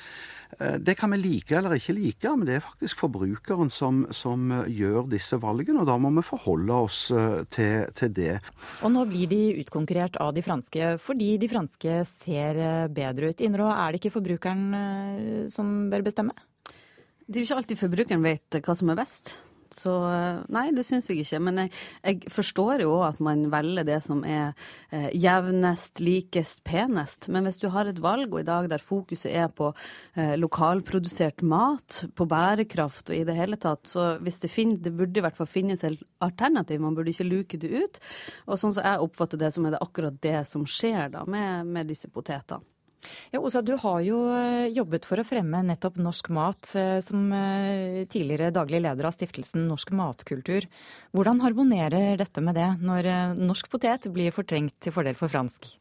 [0.61, 4.53] uh, det kan vi like eller ikke like, men det er faktisk forbrukeren som, som
[4.70, 7.01] gjør disse valgene, og da må vi forholde oss
[7.51, 8.38] til, til, det.
[8.87, 12.62] Og nå blir de utkonkurrert av de franske fordi de franske ser
[12.94, 13.42] bedre ut.
[13.42, 16.35] Innrå, er det ikke forbrukeren som bør bestemme?
[17.31, 19.37] Det er jo ikke alltid forbrukeren vet hva som er best.
[19.74, 19.92] Så
[20.50, 21.40] nei, det syns jeg ikke.
[21.46, 24.52] Men jeg, jeg forstår jo òg at man velger det som er
[24.90, 27.28] eh, jevnest, likest, penest.
[27.33, 29.70] Men hvis du har et valg, og i dag der fokuset er på
[30.16, 34.94] eh, lokalprodusert mat, på bærekraft og i det hele tatt, så hvis det finnes, det
[34.96, 36.83] burde i hvert fall finnes et alternativ.
[36.83, 38.02] Man burde ikke luke det ut.
[38.48, 41.70] Og sånn som jeg oppfatter det, som er det akkurat det som skjer da med,
[41.70, 42.64] med disse potetene.
[43.30, 47.30] Ja, Osa, du har jo eh, jobbet for å fremme nettopp norsk mat eh, som
[47.32, 50.66] eh, tidligere daglig leder av stiftelsen Norsk matkultur.
[51.16, 53.10] Hvordan harmonerer dette med det, når
[53.40, 55.72] norsk potet blir fortrengt til fordel for fransk?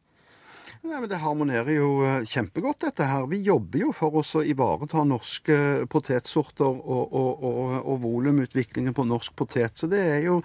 [0.80, 3.26] Nei, men Det harmonerer jo eh, kjempegodt, dette her.
[3.28, 5.56] Vi jobber jo for oss å ivareta norske
[5.92, 9.76] potetsorter og, og, og, og volumutviklingen på norsk potet.
[9.76, 10.38] Så det er jo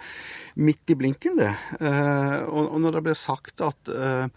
[0.59, 1.53] midt i blinken, det.
[1.79, 4.27] Eh, og, når det blir sagt at, eh,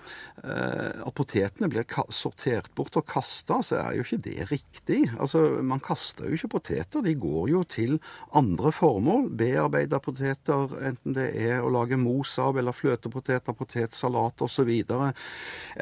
[1.03, 1.83] at potetene blir
[2.15, 5.01] sortert bort og kasta, så er jo ikke det riktig.
[5.19, 7.03] Altså, Man kaster jo ikke poteter.
[7.03, 7.99] De går jo til
[8.39, 9.33] andre formål.
[9.43, 14.73] Bearbeida poteter, enten det er å lage mos av eller fløtepoteter, potetsalat osv.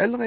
[0.07, 0.23] Eller,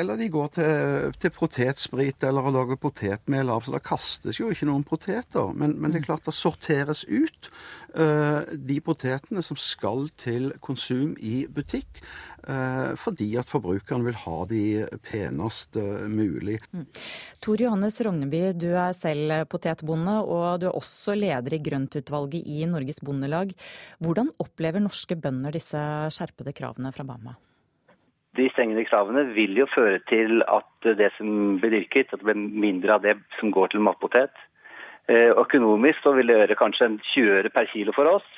[0.00, 3.64] eller, de går til, til, potetsprit eller å lage potetmel av.
[3.64, 5.54] Så det kastes jo ikke noen poteter.
[5.56, 7.50] Men, men det er klart det sorteres ut
[7.96, 12.02] uh, de potetene som skal til konsum i butikk.
[12.40, 14.62] Uh, fordi at forbrukeren vil ha de
[15.04, 16.58] penest uh, mulig.
[16.72, 16.86] Mm.
[17.44, 22.64] Tor Johannes Rogneby, du er selv potetbonde, og du er også leder i grøntutvalget i
[22.68, 23.52] Norges Bondelag.
[24.00, 25.84] Hvordan opplever norske bønder disse
[26.16, 27.36] skjerpede kravene fra Bama?
[28.38, 32.38] De strengere kravene vil jo føre til at det som blir dyrket, at det blir
[32.38, 34.30] mindre av det som går til matpotet.
[35.10, 38.28] Eh, økonomisk så vil det gjøre kanskje 20 øre per kilo for oss.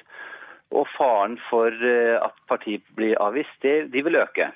[0.72, 4.48] Og faren for eh, at partiet blir avvist, det, de vil øke.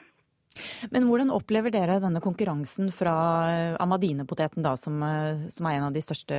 [0.89, 5.03] Men hvordan opplever dere denne konkurransen fra Amadinepoteten, Amadine-poteten, da, som,
[5.53, 6.39] som, er en av de største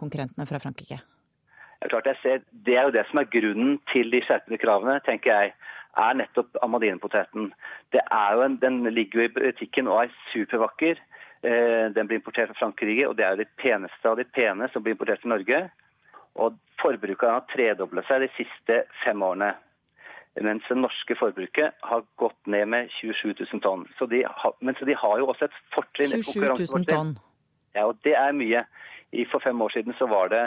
[0.00, 1.02] konkurrentene fra Frankrike?
[1.02, 4.56] Det er, klart jeg ser, det er jo det som er grunnen til de skjerpede
[4.62, 5.52] kravene, tenker jeg
[5.96, 7.52] er nettopp amadinepoteten.
[7.92, 11.00] Den ligger jo i butikken og er supervakker.
[11.42, 14.68] Eh, den blir importert fra Frankrike, og det er jo de peneste av de pene
[14.72, 15.64] som blir importert til Norge.
[16.34, 19.52] Og Forbruket har tredoblet seg de siste fem årene.
[20.40, 23.84] Mens det norske forbruket har gått ned med 27 000 tonn.
[23.98, 26.14] Så de har, men så de har jo også et fortrinn.
[26.24, 27.12] 27 000 tonn?
[27.76, 28.64] Ja, og det er mye.
[29.28, 30.46] For fem år siden så var det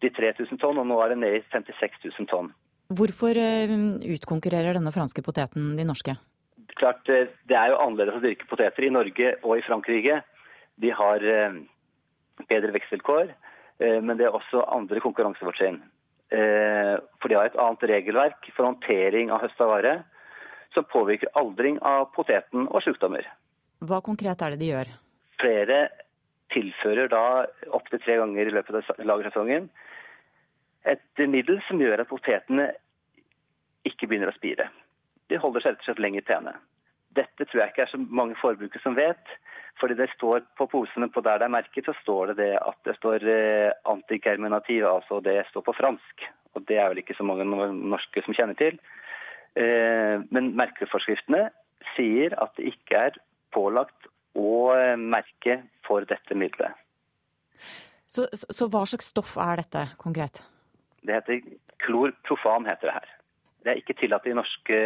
[0.00, 2.54] 83 000 tonn, og nå er det nede i 56 000 tonn.
[2.90, 3.70] Hvorfor eh,
[4.16, 6.16] utkonkurrerer denne franske poteten de norske?
[6.74, 10.22] Klart, eh, Det er jo annerledes å dyrke poteter i Norge og i Frankrike.
[10.80, 11.60] De har eh,
[12.50, 13.32] bedre vekstvilkår,
[13.80, 15.78] men det er også andre konkurransefortrinn.
[16.30, 19.92] For de har et annet regelverk for håndtering av høsta vare
[20.74, 23.24] som påvirker aldring av poteten og sykdommer.
[23.80, 24.92] Hva konkret er det de gjør?
[25.40, 25.78] Flere
[26.52, 27.24] tilfører da
[27.76, 29.70] opptil tre ganger i løpet av lagersesongen
[30.88, 32.70] et middel som gjør at potetene
[33.88, 34.68] ikke begynner å spire.
[35.28, 36.56] De holder seg rett og slett lenger pene.
[37.16, 39.38] Dette tror jeg ikke er så mange forbrukere som vet.
[39.80, 42.76] fordi det står på posene på der det er merket, så står det, det at
[42.84, 43.22] det står
[43.88, 46.26] antikerminativ, altså det står på fransk.
[46.54, 48.76] Og det er vel ikke så mange norske som kjenner til.
[49.58, 51.48] Eh, men merkeforskriftene
[51.96, 53.18] sier at det ikke er
[53.54, 56.76] pålagt å eh, merke for dette middelet.
[58.10, 60.42] Så, så, så hva slags stoff er dette konkret?
[61.06, 61.40] Det heter
[61.84, 63.10] klorprofan, heter det her.
[63.60, 64.78] Det er ikke tillatt til norske,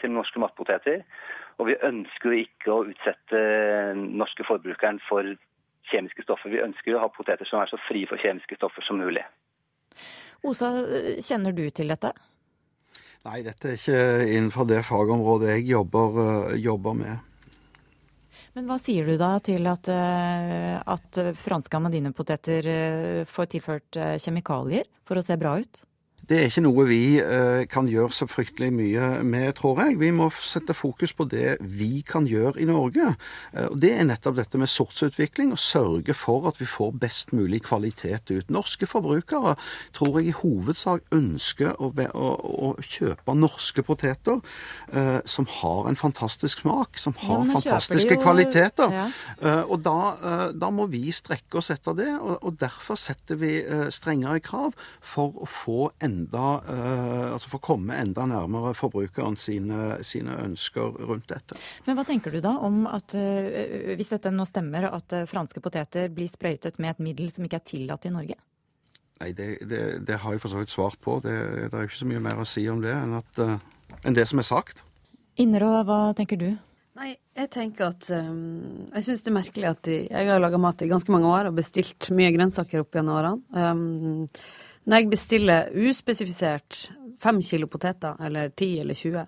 [0.00, 1.02] til norske matpoteter.
[1.58, 3.42] Og vi ønsker jo ikke å utsette
[3.98, 5.26] norske forbrukeren for
[5.90, 6.52] kjemiske stoffer.
[6.52, 9.24] Vi ønsker å ha poteter som er så frie for kjemiske stoffer som mulig.
[10.46, 10.70] Osa,
[11.18, 12.12] kjenner du til dette?
[13.26, 17.24] Nei, dette er ikke innenfor det fagområdet jeg jobber, jobber med.
[18.56, 24.16] Men hva sier du da til at, eh, at franske amandinepoteter eh, får tilført eh,
[24.22, 25.82] kjemikalier for å se bra ut?
[26.28, 29.96] Det er ikke noe vi eh, kan gjøre så fryktelig mye med, tror jeg.
[30.02, 33.14] Vi må sette fokus på det vi kan gjøre i Norge.
[33.56, 37.62] Eh, det er nettopp dette med sortsutvikling, og sørge for at vi får best mulig
[37.64, 38.50] kvalitet ut.
[38.52, 39.54] Norske forbrukere
[39.96, 42.28] tror jeg i hovedsak ønsker å, å,
[42.68, 44.36] å kjøpe norske poteter
[44.92, 48.22] eh, som har en fantastisk smak, som har ja, fantastiske jo...
[48.26, 48.92] kvaliteter.
[48.92, 49.08] Ja.
[49.40, 53.40] Eh, og da, eh, da, må vi strekke oss etter det, og, og derfor setter
[53.40, 53.56] vi
[53.94, 59.38] strengere krav for å få enda enda, uh, altså for å komme enda nærmere forbrukeren
[59.40, 61.58] sine, sine, ønsker rundt dette.
[61.86, 65.62] Men hva tenker du da om at, uh, hvis dette nå stemmer, at uh, franske
[65.64, 68.38] poteter blir sprøytet med et middel som ikke er tillatt i Norge?
[69.22, 71.18] Nei, det, det, det har jeg for så vidt svart på.
[71.24, 71.34] Det,
[71.68, 73.44] det, er jo ikke så mye mer å si om det enn, at,
[74.06, 74.84] enn det som er sagt.
[75.42, 76.50] Innerå, hva tenker du?
[76.98, 80.58] Nei, jeg tenker at um, Jeg syns det er merkelig at de, jeg har laga
[80.58, 83.38] mat i ganske mange år og bestilt mye grønnsaker opp gjennom årene.
[83.54, 84.24] Um,
[84.88, 86.88] når jeg bestiller uspesifisert
[87.20, 89.26] fem kilo poteter, eller ti eller 20,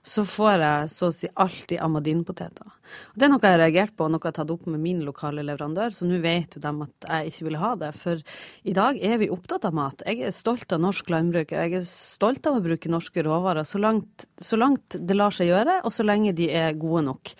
[0.00, 2.68] så får jeg så å si alltid amadinpoteter.
[3.12, 5.02] Det er noe jeg har reagert på, og noe jeg har tatt opp med min
[5.04, 7.90] lokale leverandør, så nå vet jo de at jeg ikke vil ha det.
[8.00, 8.22] For
[8.64, 10.04] i dag er vi opptatt av mat.
[10.08, 11.52] Jeg er stolt av norsk landbruk.
[11.52, 15.36] og Jeg er stolt av å bruke norske råvarer så langt, så langt det lar
[15.36, 17.34] seg gjøre, og så lenge de er gode nok.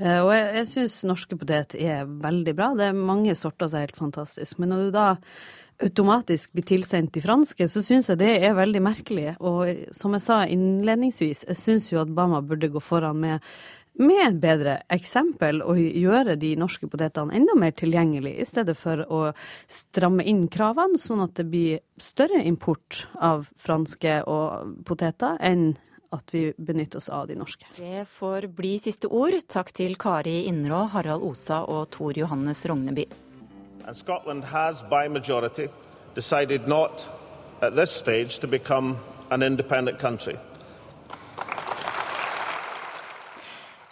[0.00, 2.72] Eh, og jeg, jeg syns norske poteter er veldig bra.
[2.80, 4.56] Det er mange sorter som er helt fantastisk.
[4.62, 5.06] Men når du da
[5.82, 9.34] automatisk blir tilsendt de franske, så syns jeg det er veldig merkelig.
[9.44, 13.50] Og som jeg sa innledningsvis, jeg syns jo at Bama burde gå foran med
[13.96, 19.00] med et bedre eksempel og gjøre de norske potetene enda mer tilgjengelig, i stedet for
[19.08, 19.20] å
[19.72, 25.70] stramme inn kravene, sånn at det blir større import av franske og poteter enn
[26.14, 27.66] at vi benytter oss av de norske.
[27.76, 29.36] Det får bli siste ord.
[29.48, 33.08] Takk til Kari Innrå, Harald Osa og Tor Johannes Rogneby.
[33.86, 35.68] And Scotland has, by majority,
[36.14, 37.08] decided not
[37.60, 38.98] at this stage to become
[39.30, 40.36] an independent country.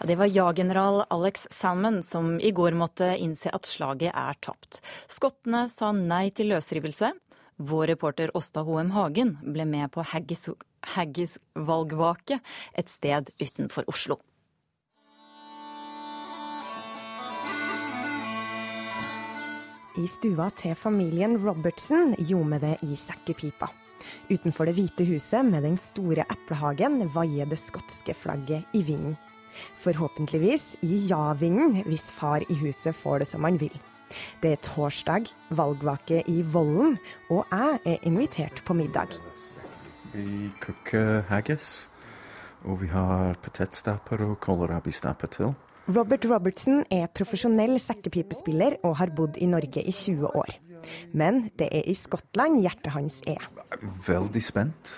[0.05, 4.83] Det var ja-general Alex Salmon som i går måtte innse at slaget er tapt.
[5.07, 7.13] Skottene sa nei til løsrivelse.
[7.57, 10.49] Vår reporter Åsta Hoem Hagen ble med på Haggis,
[10.97, 12.43] Haggis valgvake
[12.75, 14.19] et sted utenfor Oslo.
[19.95, 23.69] I stua til familien Robertson ljomer det i sekkepipa.
[24.27, 29.15] Utenfor Det hvite huset med den store eplehagen vaier det skotske flagget i vinden.
[29.85, 33.77] Forhåpentligvis i ja-vinden hvis far i huset får det som han vil.
[34.43, 36.99] Det er torsdag, valgvake i Vollen,
[37.31, 39.15] og jeg er invitert på middag.
[40.11, 41.89] Vi koker haggis,
[42.65, 45.55] og vi har potetstapper og kålrabistapper til.
[45.85, 50.55] Robert Robertson er profesjonell sekkepipespiller og har bodd i Norge i 20 år.
[51.13, 53.45] Men det er i Skottland hjertet hans er.
[54.07, 54.95] Veldig spent.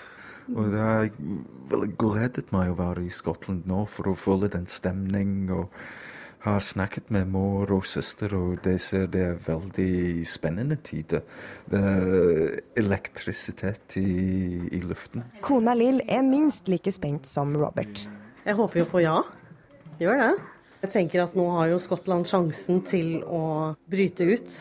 [0.55, 1.09] Og det har
[1.71, 5.51] veldig gledet meg å være i Skottland nå for å føle den stemning.
[5.51, 5.73] og
[6.47, 11.25] har snakket med mor og søster, og de ser det er veldig spennende tider.
[11.67, 15.25] Det er elektrisitet i, i luften.
[15.43, 18.05] Kona Lill er minst like spent som Robert.
[18.45, 19.17] Jeg håper jo på ja.
[19.99, 20.31] Gjør det.
[20.77, 24.57] Jeg tenker at nå har jo Skottland sjansen til å bryte ut.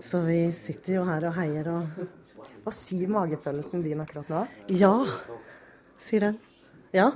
[0.00, 1.98] Så vi sitter jo her og heier og
[2.66, 4.40] Hva sier magefølelsen din akkurat nå?
[4.74, 4.94] Ja,
[6.02, 6.38] sier den.
[6.96, 7.10] Ja.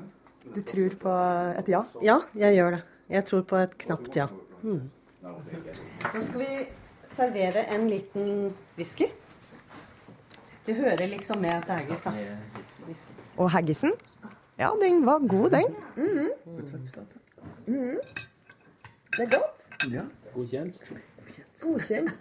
[0.54, 1.14] Du tror på
[1.58, 1.80] et ja?
[2.04, 2.82] Ja, jeg gjør det.
[3.10, 4.28] Jeg tror på et knapt ja.
[4.62, 4.84] Mm.
[5.24, 6.50] Nå skal vi
[7.08, 9.08] servere en liten whisky.
[10.68, 12.12] Det hører liksom med til haggis, da.
[13.40, 13.96] Og haggisen?
[14.60, 15.74] Ja, den var god, den.
[15.96, 17.19] Mhm.
[17.70, 18.00] Mhm.
[19.16, 19.92] Det er godt.
[19.92, 20.02] Ja.
[20.34, 20.92] Godkjent.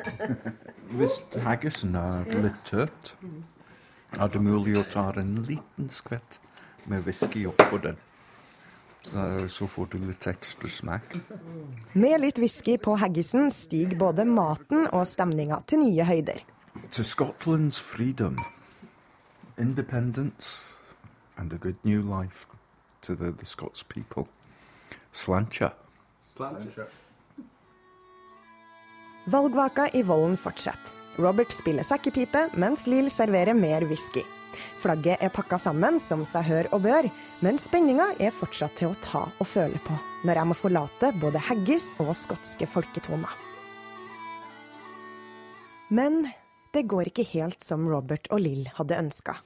[0.98, 3.16] Hvis haggisen er litt tørt,
[4.20, 6.40] er det mulig å ta en liten skvett
[6.90, 7.98] med whisky oppå den.
[9.02, 11.16] Så, så får du litt ekstra smak.
[11.94, 16.44] Med litt whisky på haggisen stiger både maten og stemninga til nye høyder.
[16.92, 18.38] To Scotland's freedom,
[19.58, 20.76] independence
[21.38, 22.46] and a good new life
[23.02, 24.28] to the, the Scots people.
[25.12, 25.72] Slancha.
[29.30, 30.96] Valgvaka i Vollen fortsetter.
[31.20, 34.24] Robert spiller sekkepipe, mens Lill serverer mer whisky.
[34.80, 37.10] Flagget er pakka sammen som seg hør og bør,
[37.44, 39.98] men spenninga er fortsatt til å ta og føle på
[40.28, 43.36] når jeg må forlate både haggis og skotske folketoner.
[45.96, 46.26] Men
[46.76, 49.40] det går ikke helt som Robert og Lill hadde ønska.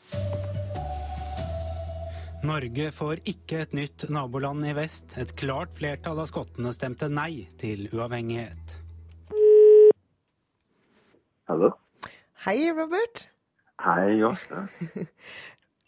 [2.43, 5.13] Norge får ikke et nytt naboland i vest.
[5.15, 8.73] Et klart flertall av skottene stemte nei til uavhengighet.
[11.47, 11.69] Hallo?
[12.43, 13.29] Hei, Robert.
[13.83, 14.67] Hei, Åsta.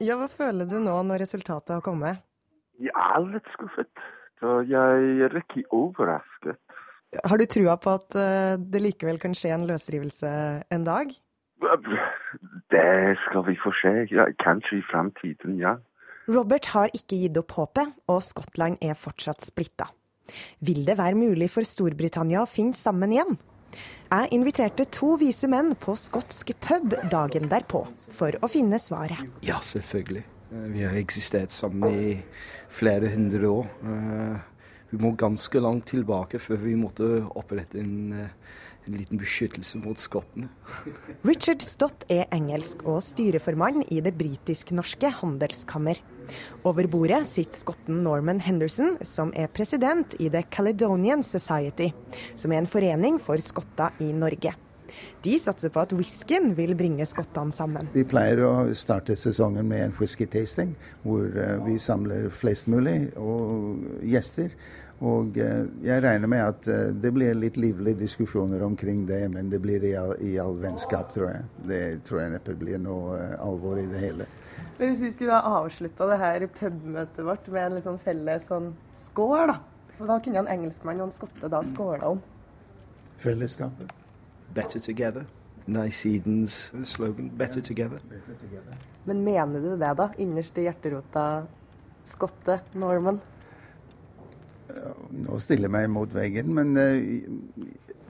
[0.03, 2.17] Ja, hva føler du nå når resultatet har kommet?
[2.83, 4.01] Jeg er litt skuffet.
[4.67, 6.59] Jeg er ikke overrasket.
[7.23, 10.33] Har du trua på at eh, det likevel kan skje en løsrivelse
[10.75, 11.15] en dag?
[12.75, 12.91] Det
[13.23, 13.93] skal vi få se.
[14.11, 15.77] Ja, kanskje i fremtiden, ja.
[16.27, 19.91] Robert har ikke gitt opp håpet, og Skottland er fortsatt splitta.
[20.65, 23.35] Vil det være mulig for Storbritannia å finne sammen igjen?
[24.09, 27.83] Jeg inviterte to vise menn på skotsk pub dagen derpå,
[28.15, 29.21] for å finne svaret.
[29.45, 30.23] Ja, selvfølgelig.
[30.51, 32.23] Eh, Vi har eksistert sammen i
[32.69, 33.65] flere hundre år.
[33.83, 34.39] Eh,
[34.91, 38.29] Vi må ganske langt tilbake før vi måtte opprette en, eh,
[38.87, 40.47] en liten beskyttelse mot skottene.
[41.25, 45.99] Richard Stott er engelsk og styreformann i det britisk-norske handelskammer.
[46.65, 51.91] Over bordet sitter skotten Norman Henderson, som er president i The Caledonian Society,
[52.35, 54.55] som er en forening for skotter i Norge.
[55.25, 57.89] De satser på at whiskyen vil bringe skottene sammen.
[57.95, 64.03] Vi pleier å starte sesongen med en whisky-tasting, hvor eh, vi samler flest mulig og
[64.05, 64.53] gjester.
[65.03, 69.49] Og eh, jeg regner med at eh, det blir litt livlige diskusjoner omkring det, men
[69.51, 71.49] det blir i all, i all vennskap, tror jeg.
[71.67, 74.29] Det tror jeg neppe blir noe alvor i det hele.
[74.77, 78.47] Men Hvis vi skulle ha avslutta det her pubmøtet vårt med en litt sånn felles
[78.49, 79.59] sånn skål, da.
[79.95, 82.19] Hva kunne en engelskmann og en skotte da skåla om?
[83.23, 83.93] Fellesskapet.
[84.55, 85.23] Better together.
[85.65, 88.01] Niceedens slogan 'Better together'.
[89.05, 90.09] Men mener du det, da?
[90.17, 91.45] Innerst i hjerterota
[92.03, 93.21] skotte, Norman?
[95.11, 96.75] Nå stiller jeg meg mot veggen, men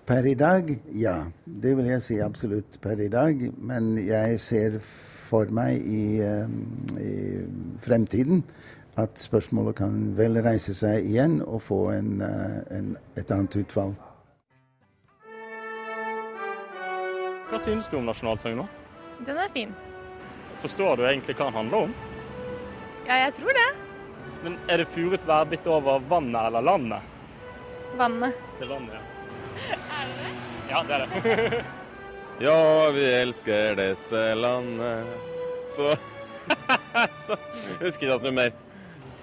[0.05, 1.24] per i dag, ja.
[1.45, 3.51] Det vil jeg si absolutt per i dag.
[3.57, 4.80] Men jeg ser
[5.26, 6.21] for meg i,
[7.01, 7.13] i
[7.84, 8.43] fremtiden
[9.01, 13.91] at spørsmålet kan vel reise seg igjen og få en, en, et annet utfall.
[17.49, 18.67] Hva synes du om nasjonalsangen nå?
[19.28, 19.73] Den er fin.
[20.63, 21.97] Forstår du egentlig hva den handler om?
[23.05, 23.67] Ja, jeg tror det.
[24.45, 27.13] Men er det furet værbitt over vannet eller landet?
[27.99, 28.43] Vannet.
[28.59, 29.03] Det er vannet, ja.
[29.95, 30.32] Er det det?
[30.69, 31.65] Ja, det er det.
[32.43, 35.05] ja, vi elsker dette landet
[35.75, 35.95] Så
[37.25, 37.38] Så
[37.81, 38.51] husker ikke så mye mer.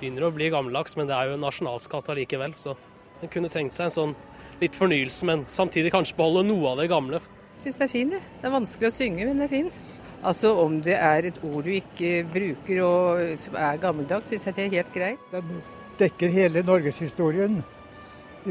[0.01, 2.57] Begynner å bli gammeldags, men det er jo en nasjonalskatt allikevel.
[2.59, 2.75] Så
[3.23, 4.15] en kunne tenkt seg en sånn
[4.63, 7.21] litt fornyelse, men samtidig kanskje beholde noe av det gamle.
[7.63, 8.23] Syns det er fint, det.
[8.41, 9.79] Det er vanskelig å synge, men det er fint.
[10.23, 14.59] Altså Om det er et ord du ikke bruker og som er gammeldags, syns jeg
[14.59, 15.25] det er helt greit.
[15.33, 15.63] Den
[15.99, 17.61] dekker hele norgeshistorien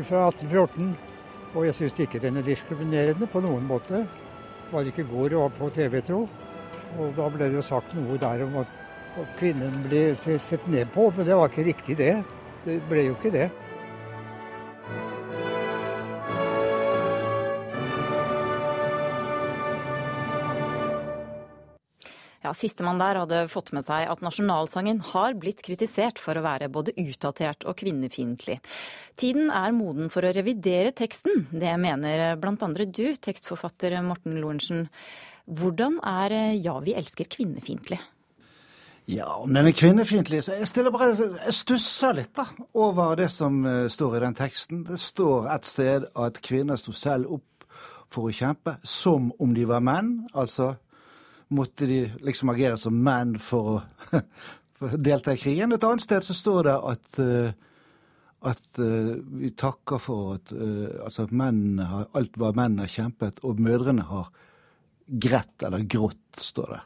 [0.07, 0.91] fra 1814,
[1.51, 4.05] og jeg syns ikke den er diskriminerende på noen måte.
[4.72, 6.22] Var ikke går på TV, tro.
[7.00, 8.78] Og da ble det jo sagt noe der om at
[9.40, 12.14] kvinnen ble sett ned på, men det var ikke riktig det.
[12.66, 13.50] Det ble jo ikke det.
[22.52, 26.68] Ja, Sistemann der hadde fått med seg at nasjonalsangen har blitt kritisert for å være
[26.68, 28.58] både utdatert og kvinnefiendtlig.
[29.16, 31.45] Tiden er moden for å revidere teksten.
[31.47, 34.89] Det mener andre du, tekstforfatter Morten Lorentzen.
[35.47, 38.02] Hvordan er Ja, vi elsker kvinnefiendtlig?
[39.08, 43.32] Ja, om den er kvinnefiendtlig så Jeg stiller bare, jeg stusser litt da, over det
[43.32, 44.84] som uh, står i den teksten.
[44.91, 47.68] Det står et sted at kvinner sto selv opp
[48.12, 50.18] for å kjempe som om de var menn.
[50.36, 50.74] Altså
[51.52, 55.76] måtte de liksom agere som menn for å, delta i krigen.
[55.76, 57.52] Et annet sted så står det at, uh,
[58.52, 60.54] at uh, vi takker for at
[61.06, 64.32] altså mennene har, alt hva mennene har kjempet, og mødrene har
[65.12, 66.82] grett eller grått, står det.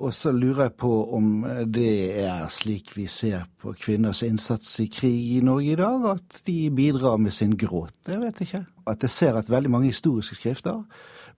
[0.00, 1.26] Og så lurer jeg på om
[1.68, 6.38] det er slik vi ser på kvinners innsats i krig i Norge i dag, at
[6.48, 7.98] de bidrar med sin gråt.
[8.08, 8.62] Jeg vet ikke.
[8.88, 10.80] At jeg ser at veldig mange historiske skrifter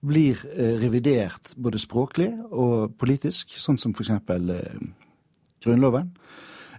[0.01, 4.11] blir eh, revidert både språklig og politisk, sånn som f.eks.
[4.11, 4.85] Eh,
[5.65, 6.11] Grunnloven.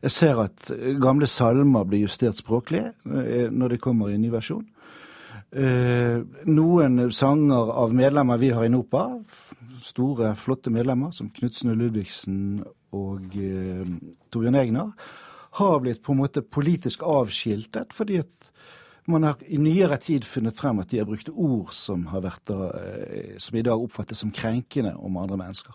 [0.04, 0.70] Jeg ser at
[1.02, 4.66] gamle salmer blir justert språklig eh, når de kommer i en ny versjon.
[5.56, 6.18] Eh,
[6.50, 9.04] noen sanger av medlemmer vi har i NOPA,
[9.80, 12.40] store, flotte medlemmer som Knutsen og Ludvigsen
[12.96, 13.86] og eh,
[14.32, 14.90] Torbjørn Egner,
[15.56, 18.50] har blitt på en måte politisk avskiltet fordi at
[19.06, 22.50] man har i nyere tid funnet frem at de har brukt ord som, har vært,
[22.50, 25.74] eh, som i dag oppfattes som krenkende om andre mennesker.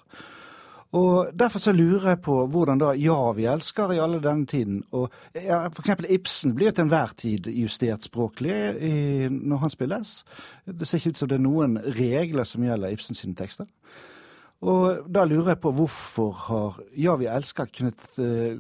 [0.91, 4.83] Og Derfor så lurer jeg på hvordan da Ja, vi elsker i alle denne tiden.
[4.91, 10.23] Og ja, eksempel Ibsen blir jo til enhver tid justert språklig i, når han spilles.
[10.67, 13.65] Det ser ikke ut som det er noen regler som gjelder Ibsens tekster.
[14.61, 18.53] Og da lurer jeg på hvorfor har Ja, vi elsker kunnet uh,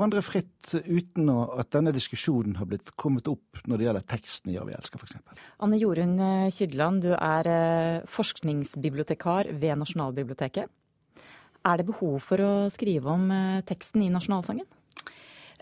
[0.00, 4.56] vandre fritt uten at denne diskusjonen har blitt kommet opp når det gjelder teksten i
[4.56, 5.18] Ja, vi elsker, f.eks.
[5.60, 6.16] Anne Jorunn
[6.56, 10.72] Kydland, du er uh, forskningsbibliotekar ved Nasjonalbiblioteket.
[11.66, 13.26] Er det behov for å skrive om
[13.66, 14.68] teksten i nasjonalsangen?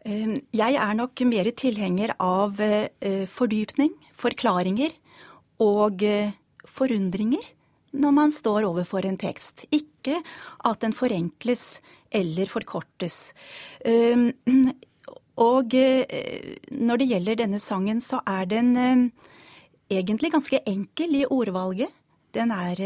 [0.05, 2.61] Jeg er nok mer tilhenger av
[3.33, 4.93] fordypning, forklaringer
[5.64, 6.05] og
[6.68, 7.49] forundringer
[7.95, 9.64] når man står overfor en tekst.
[9.70, 10.18] Ikke
[10.66, 11.80] at den forenkles
[12.14, 13.32] eller forkortes.
[15.38, 18.74] Og når det gjelder denne sangen, så er den
[19.90, 21.90] egentlig ganske enkel i ordvalget.
[22.34, 22.76] Den er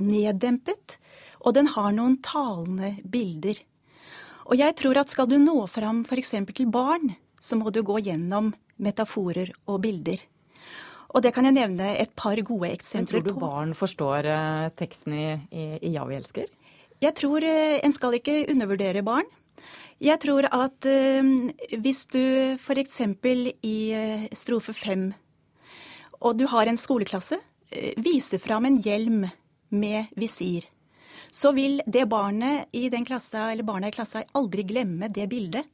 [0.00, 0.98] neddempet,
[1.44, 3.60] og den har noen talende bilder.
[4.48, 6.34] Og jeg tror at skal du nå fram f.eks.
[6.52, 10.24] til barn, så må du gå gjennom metaforer og bilder.
[11.14, 13.22] Og det kan jeg nevne et par gode eksempler på.
[13.22, 16.50] Men tror du barn forstår uh, teksten i, i, i, Ja, vi elsker?
[17.02, 19.28] Jeg tror uh, en skal ikke undervurdere barn.
[20.02, 21.30] Jeg tror at uh,
[21.78, 22.20] hvis du
[22.58, 23.00] f.eks.
[23.62, 23.78] i
[24.34, 25.12] strofe fem,
[26.18, 27.38] og du har en skoleklasse,
[28.00, 29.24] viser fram en hjelm
[29.74, 30.66] med visir,
[31.30, 35.66] så vil det barnet i den klassa, eller barna i klassa aldri glemme det bildet.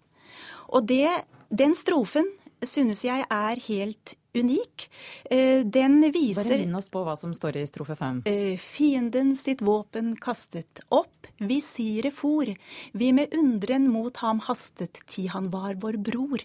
[0.72, 1.08] Og det,
[1.48, 2.28] den strofen
[2.64, 4.86] synes jeg er helt unik.
[5.30, 8.22] Eh, den viser Bare minn oss på hva som står i strofe fem.
[8.28, 12.50] Eh, fienden sitt våpen kastet opp, visiret for.
[12.92, 16.44] Vi med undren mot ham hastet, ti han var vår bror.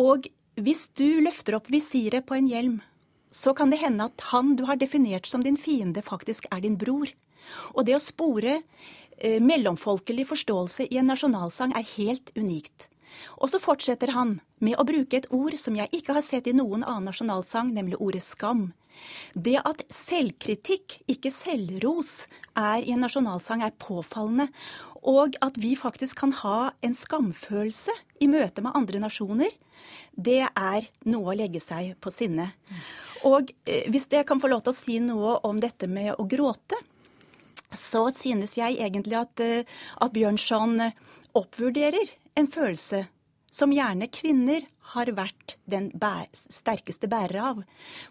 [0.00, 0.26] Og
[0.60, 2.80] hvis du løfter opp visiret på en hjelm,
[3.34, 6.78] så kan det hende at han du har definert som din fiende, faktisk er din
[6.78, 7.10] bror.
[7.74, 8.60] Og det å spore
[9.18, 12.88] eh, mellomfolkelig forståelse i en nasjonalsang er helt unikt.
[13.40, 16.56] Og så fortsetter han med å bruke et ord som jeg ikke har sett i
[16.56, 18.72] noen annen nasjonalsang, nemlig ordet skam.
[19.34, 24.48] Det at selvkritikk, ikke selvros, er i en nasjonalsang, er påfallende.
[25.04, 27.92] Og at vi faktisk kan ha en skamfølelse
[28.24, 29.52] i møte med andre nasjoner,
[30.16, 32.48] det er noe å legge seg på sinne.
[33.28, 36.24] Og eh, hvis jeg kan få lov til å si noe om dette med å
[36.28, 36.78] gråte,
[37.74, 39.68] så synes jeg egentlig at, eh,
[40.00, 40.78] at Bjørnson
[41.38, 43.04] oppvurderer en følelse
[43.54, 44.64] som gjerne kvinner
[44.94, 47.60] har vært den bæ sterkeste bærer av.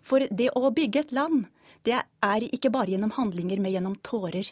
[0.01, 1.47] For det å bygge et land,
[1.83, 4.47] det er ikke bare gjennom handlinger, men gjennom tårer.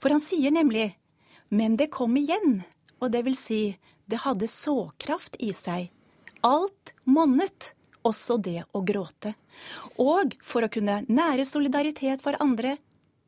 [0.00, 0.92] For han sier nemlig
[1.54, 2.62] men det kom igjen,
[2.98, 3.76] og det vil si,
[4.10, 5.90] det hadde såkraft i seg.
[6.44, 7.72] Alt monnet,
[8.04, 9.34] også det å gråte.
[10.02, 12.76] Og for å kunne nære solidaritet for andre,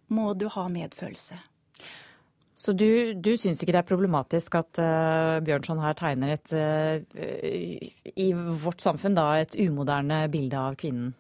[0.09, 1.38] må du ha medfølelse.
[2.67, 6.97] Så du, du syns ikke det er problematisk at uh, Bjørnson her tegner et uh,
[8.19, 11.12] i vårt samfunn da, et umoderne bilde av kvinnen?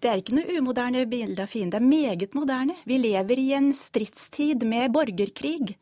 [0.00, 2.76] Det er ikke noe umoderne bilde av fienden, det er meget moderne.
[2.88, 5.74] Vi lever i en stridstid med borgerkrig.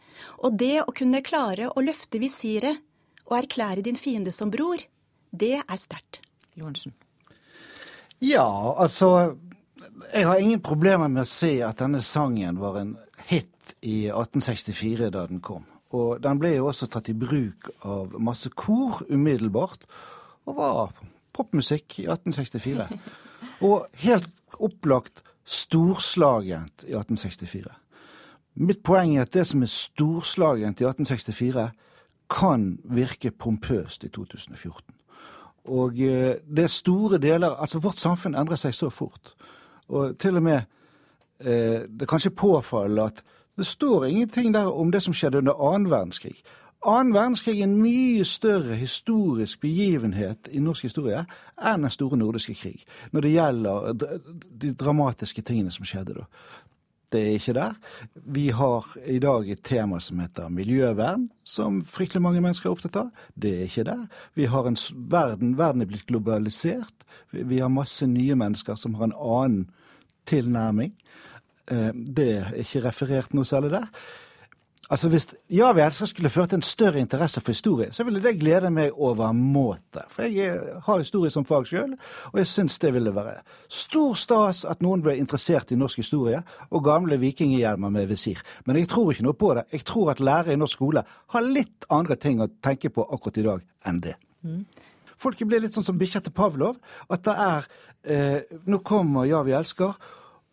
[0.43, 2.81] Og det å kunne klare å løfte visiret
[3.29, 4.83] og erklære din fiende som bror,
[5.31, 6.19] det er sterkt.
[6.59, 6.97] Lorentzen.
[8.19, 9.37] Ja, altså
[10.11, 12.97] Jeg har ingen problemer med å se at denne sangen var en
[13.29, 13.53] hit
[13.83, 15.67] i 1864 da den kom.
[15.97, 19.87] Og den ble jo også tatt i bruk av masse kor umiddelbart,
[20.49, 20.93] og var
[21.37, 22.89] popmusikk i 1864.
[23.69, 27.71] Og helt opplagt storslagent i 1864.
[28.59, 31.69] Mitt poeng er at det som er storslagent i 1864,
[32.29, 34.95] kan virke pompøst i 2014.
[35.69, 39.35] Og eh, det er store deler Altså, vårt samfunn endrer seg så fort.
[39.89, 40.61] Og til og med
[41.41, 43.23] eh, Det er kanskje påfallende at
[43.59, 46.37] det står ingenting der om det som skjedde under annen verdenskrig.
[46.87, 51.25] Annen verdenskrig er en mye større historisk begivenhet i norsk historie
[51.59, 54.15] enn den store nordiske krig, når det gjelder
[54.63, 56.29] de dramatiske tingene som skjedde da.
[57.09, 57.77] Det er ikke der.
[58.15, 62.99] Vi har i dag et tema som heter miljøvern, som fryktelig mange mennesker er opptatt
[63.01, 63.09] av.
[63.35, 64.03] Det er ikke der.
[64.37, 64.77] Vi har en
[65.11, 67.07] verden, verden er blitt globalisert.
[67.33, 69.71] Vi har masse nye mennesker som har en annen
[70.29, 70.93] tilnærming.
[71.71, 73.93] Eh, det er ikke referert noe særlig der.
[74.89, 78.39] Altså Hvis Ja vi elsker skulle ført en større interesse for historie, så ville det
[78.41, 80.07] glede meg overmåte.
[80.09, 80.57] For jeg
[80.87, 81.93] har historie som fag sjøl,
[82.33, 86.41] og jeg syns det ville være stor stas at noen ble interessert i norsk historie
[86.71, 88.41] og gamle vikinghjelmer med visir.
[88.65, 89.67] Men jeg tror ikke noe på det.
[89.73, 93.37] Jeg tror at lærere i norsk skole har litt andre ting å tenke på akkurat
[93.37, 94.17] i dag enn det.
[94.41, 94.65] Mm.
[95.19, 96.79] Folket blir litt sånn som bikkja til Pavlov.
[97.11, 97.69] At det er
[98.09, 99.99] eh, Nå kommer Ja, vi elsker.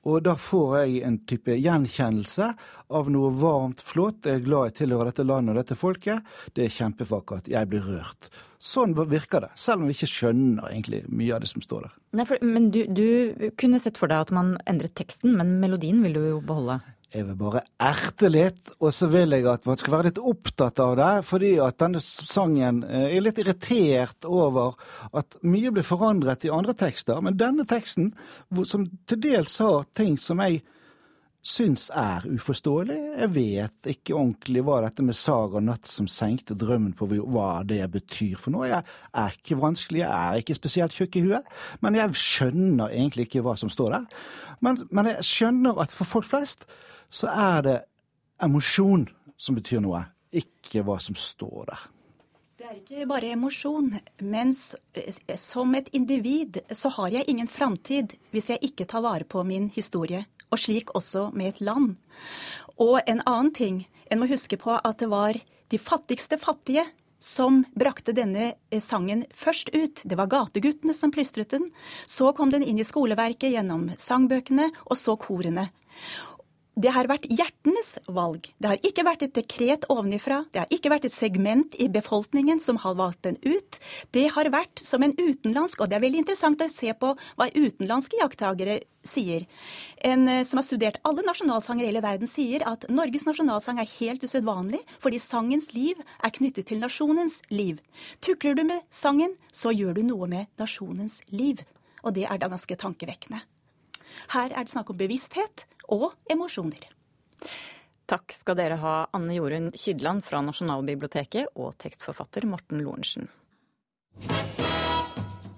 [0.05, 2.51] Og da får jeg en type gjenkjennelse
[2.93, 4.27] av noe varmt, flott.
[4.27, 6.35] Jeg er glad jeg tilhører dette landet og dette folket.
[6.53, 7.49] Det er kjempevakkert.
[7.49, 8.29] Jeg blir rørt.
[8.61, 11.97] Sånn virker det, selv om vi ikke skjønner egentlig mye av det som står der.
[12.17, 16.01] Nei, for, men du, du, kunne sett for deg at man endret teksten, men melodien
[16.05, 16.79] vil du jo beholde?
[17.15, 20.81] Jeg vil bare erte litt, og så vil jeg at man skal være litt opptatt
[20.83, 21.11] av det.
[21.23, 24.75] Fordi at denne sangen eh, er litt irritert over
[25.15, 27.21] at mye blir forandret i andre tekster.
[27.23, 28.11] Men denne teksten,
[28.67, 30.59] som til dels har ting som jeg
[31.45, 36.95] syns er uforståelig Jeg vet ikke ordentlig hva dette med saga natt som senkte drømmen
[36.97, 38.71] på hva det betyr for noe.
[38.71, 38.81] Jeg
[39.21, 41.53] er ikke vanskelig, jeg er ikke spesielt tjukk i huet,
[41.85, 44.09] men jeg skjønner egentlig ikke hva som står der.
[44.65, 46.65] Men, men jeg skjønner at for folk flest
[47.09, 47.77] så er det
[48.43, 51.83] emosjon som betyr noe, ikke hva som står der.
[52.55, 53.91] Det er ikke bare emosjon,
[54.23, 59.43] men som et individ så har jeg ingen framtid hvis jeg ikke tar vare på
[59.43, 60.23] min historie.
[60.53, 61.95] Og slik også med et land.
[62.79, 65.37] Og en annen ting, en må huske på at det var
[65.69, 66.85] de fattigste fattige
[67.19, 70.03] som brakte denne eh, sangen først ut.
[70.03, 71.69] Det var gateguttene som plystret den.
[72.05, 75.69] Så kom den inn i skoleverket gjennom sangbøkene, og så korene.
[76.75, 78.49] Det har vært hjertenes valg.
[78.59, 80.41] Det har ikke vært et dekret ovenifra.
[80.51, 83.77] Det har ikke vært et segment i befolkningen som har valgt den ut.
[84.11, 87.47] Det har vært som en utenlandsk, og det er veldig interessant å se på hva
[87.55, 89.45] utenlandske iakttagere sier.
[90.03, 93.93] En eh, som har studert alle nasjonalsanger i hele verden, sier at Norges nasjonalsang er
[93.95, 97.79] helt usedvanlig fordi sangens liv er knyttet til nasjonens liv.
[98.19, 101.63] Tukler du med sangen, så gjør du noe med nasjonens liv.
[102.03, 103.45] Og det er da ganske tankevekkende.
[104.35, 106.91] Her er det snakk om bevissthet og emosjoner.
[108.05, 113.31] Takk skal dere ha, Anne Jorunn Kydland fra Nasjonalbiblioteket og tekstforfatter Morten Lorentzen.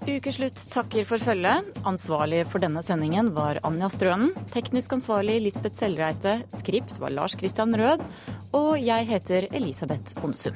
[0.07, 1.67] Ukeslutt takker for følget.
[1.89, 4.31] Ansvarlig for denne sendingen var Anja Strønen.
[4.53, 6.37] Teknisk ansvarlig Lisbeth Sellreite.
[6.47, 8.05] Skript var Lars Christian Rød.
[8.55, 10.55] Og jeg heter Elisabeth Onsum.